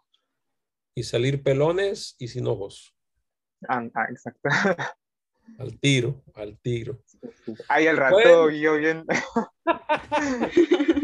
[0.94, 2.94] Y salir pelones y sin ojos.
[3.68, 4.48] Ah, ah exacto.
[5.58, 6.98] Al tiro, al tiro.
[7.68, 9.04] Ahí el rato, yo bien.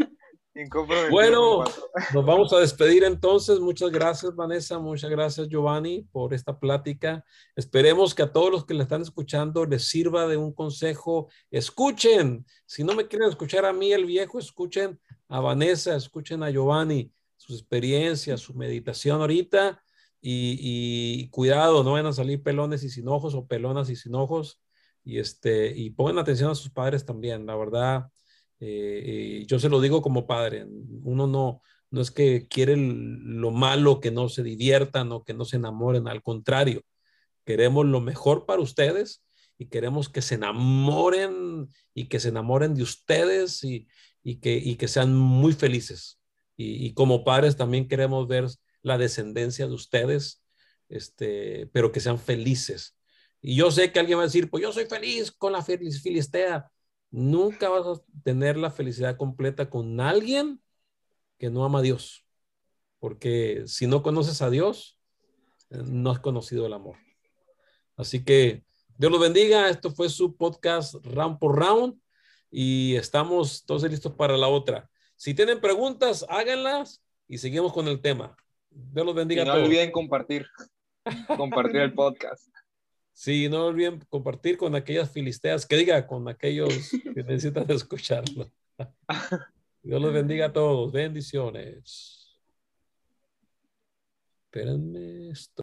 [1.09, 1.63] Bueno,
[2.13, 3.59] nos vamos a despedir entonces.
[3.59, 4.79] Muchas gracias, Vanessa.
[4.79, 7.23] Muchas gracias, Giovanni, por esta plática.
[7.55, 11.29] Esperemos que a todos los que le están escuchando les sirva de un consejo.
[11.49, 12.45] Escuchen.
[12.65, 14.99] Si no me quieren escuchar a mí, el viejo, escuchen
[15.29, 19.81] a Vanessa, escuchen a Giovanni, sus experiencias, su meditación ahorita.
[20.23, 24.61] Y, cuidado, no van a salir pelones y sin ojos o pelonas y sin ojos.
[25.03, 27.45] Y, este, y pongan atención a sus padres también.
[27.47, 28.11] La verdad,
[28.61, 30.65] eh, yo se lo digo como padre,
[31.03, 35.45] uno no, no es que quiere lo malo, que no se diviertan o que no
[35.45, 36.81] se enamoren, al contrario,
[37.45, 39.23] queremos lo mejor para ustedes
[39.57, 43.87] y queremos que se enamoren y que se enamoren de ustedes y,
[44.23, 46.19] y que, y que sean muy felices.
[46.57, 48.45] Y, como padres también queremos ver
[48.83, 50.43] la descendencia de ustedes,
[50.89, 52.95] este, pero que sean felices.
[53.41, 56.69] Y yo sé que alguien va a decir, pues yo soy feliz con la filistea.
[57.11, 60.61] Nunca vas a tener la felicidad completa con alguien
[61.37, 62.25] que no ama a Dios.
[62.99, 64.97] Porque si no conoces a Dios,
[65.69, 66.97] eh, no has conocido el amor.
[67.97, 68.63] Así que
[68.97, 69.69] Dios los bendiga.
[69.69, 71.99] Esto fue su podcast Round por Round
[72.49, 74.89] y estamos todos listos para la otra.
[75.15, 78.35] Si tienen preguntas, háganlas y seguimos con el tema.
[78.69, 79.43] Dios los bendiga.
[79.43, 80.47] no olviden compartir,
[81.37, 82.47] compartir el podcast.
[83.13, 88.51] Sí, no olviden compartir con aquellas filisteas, que diga, con aquellos que necesitan escucharlo.
[89.83, 90.91] Dios los bendiga a todos.
[90.91, 92.39] Bendiciones.
[94.45, 95.51] Espérenme esto.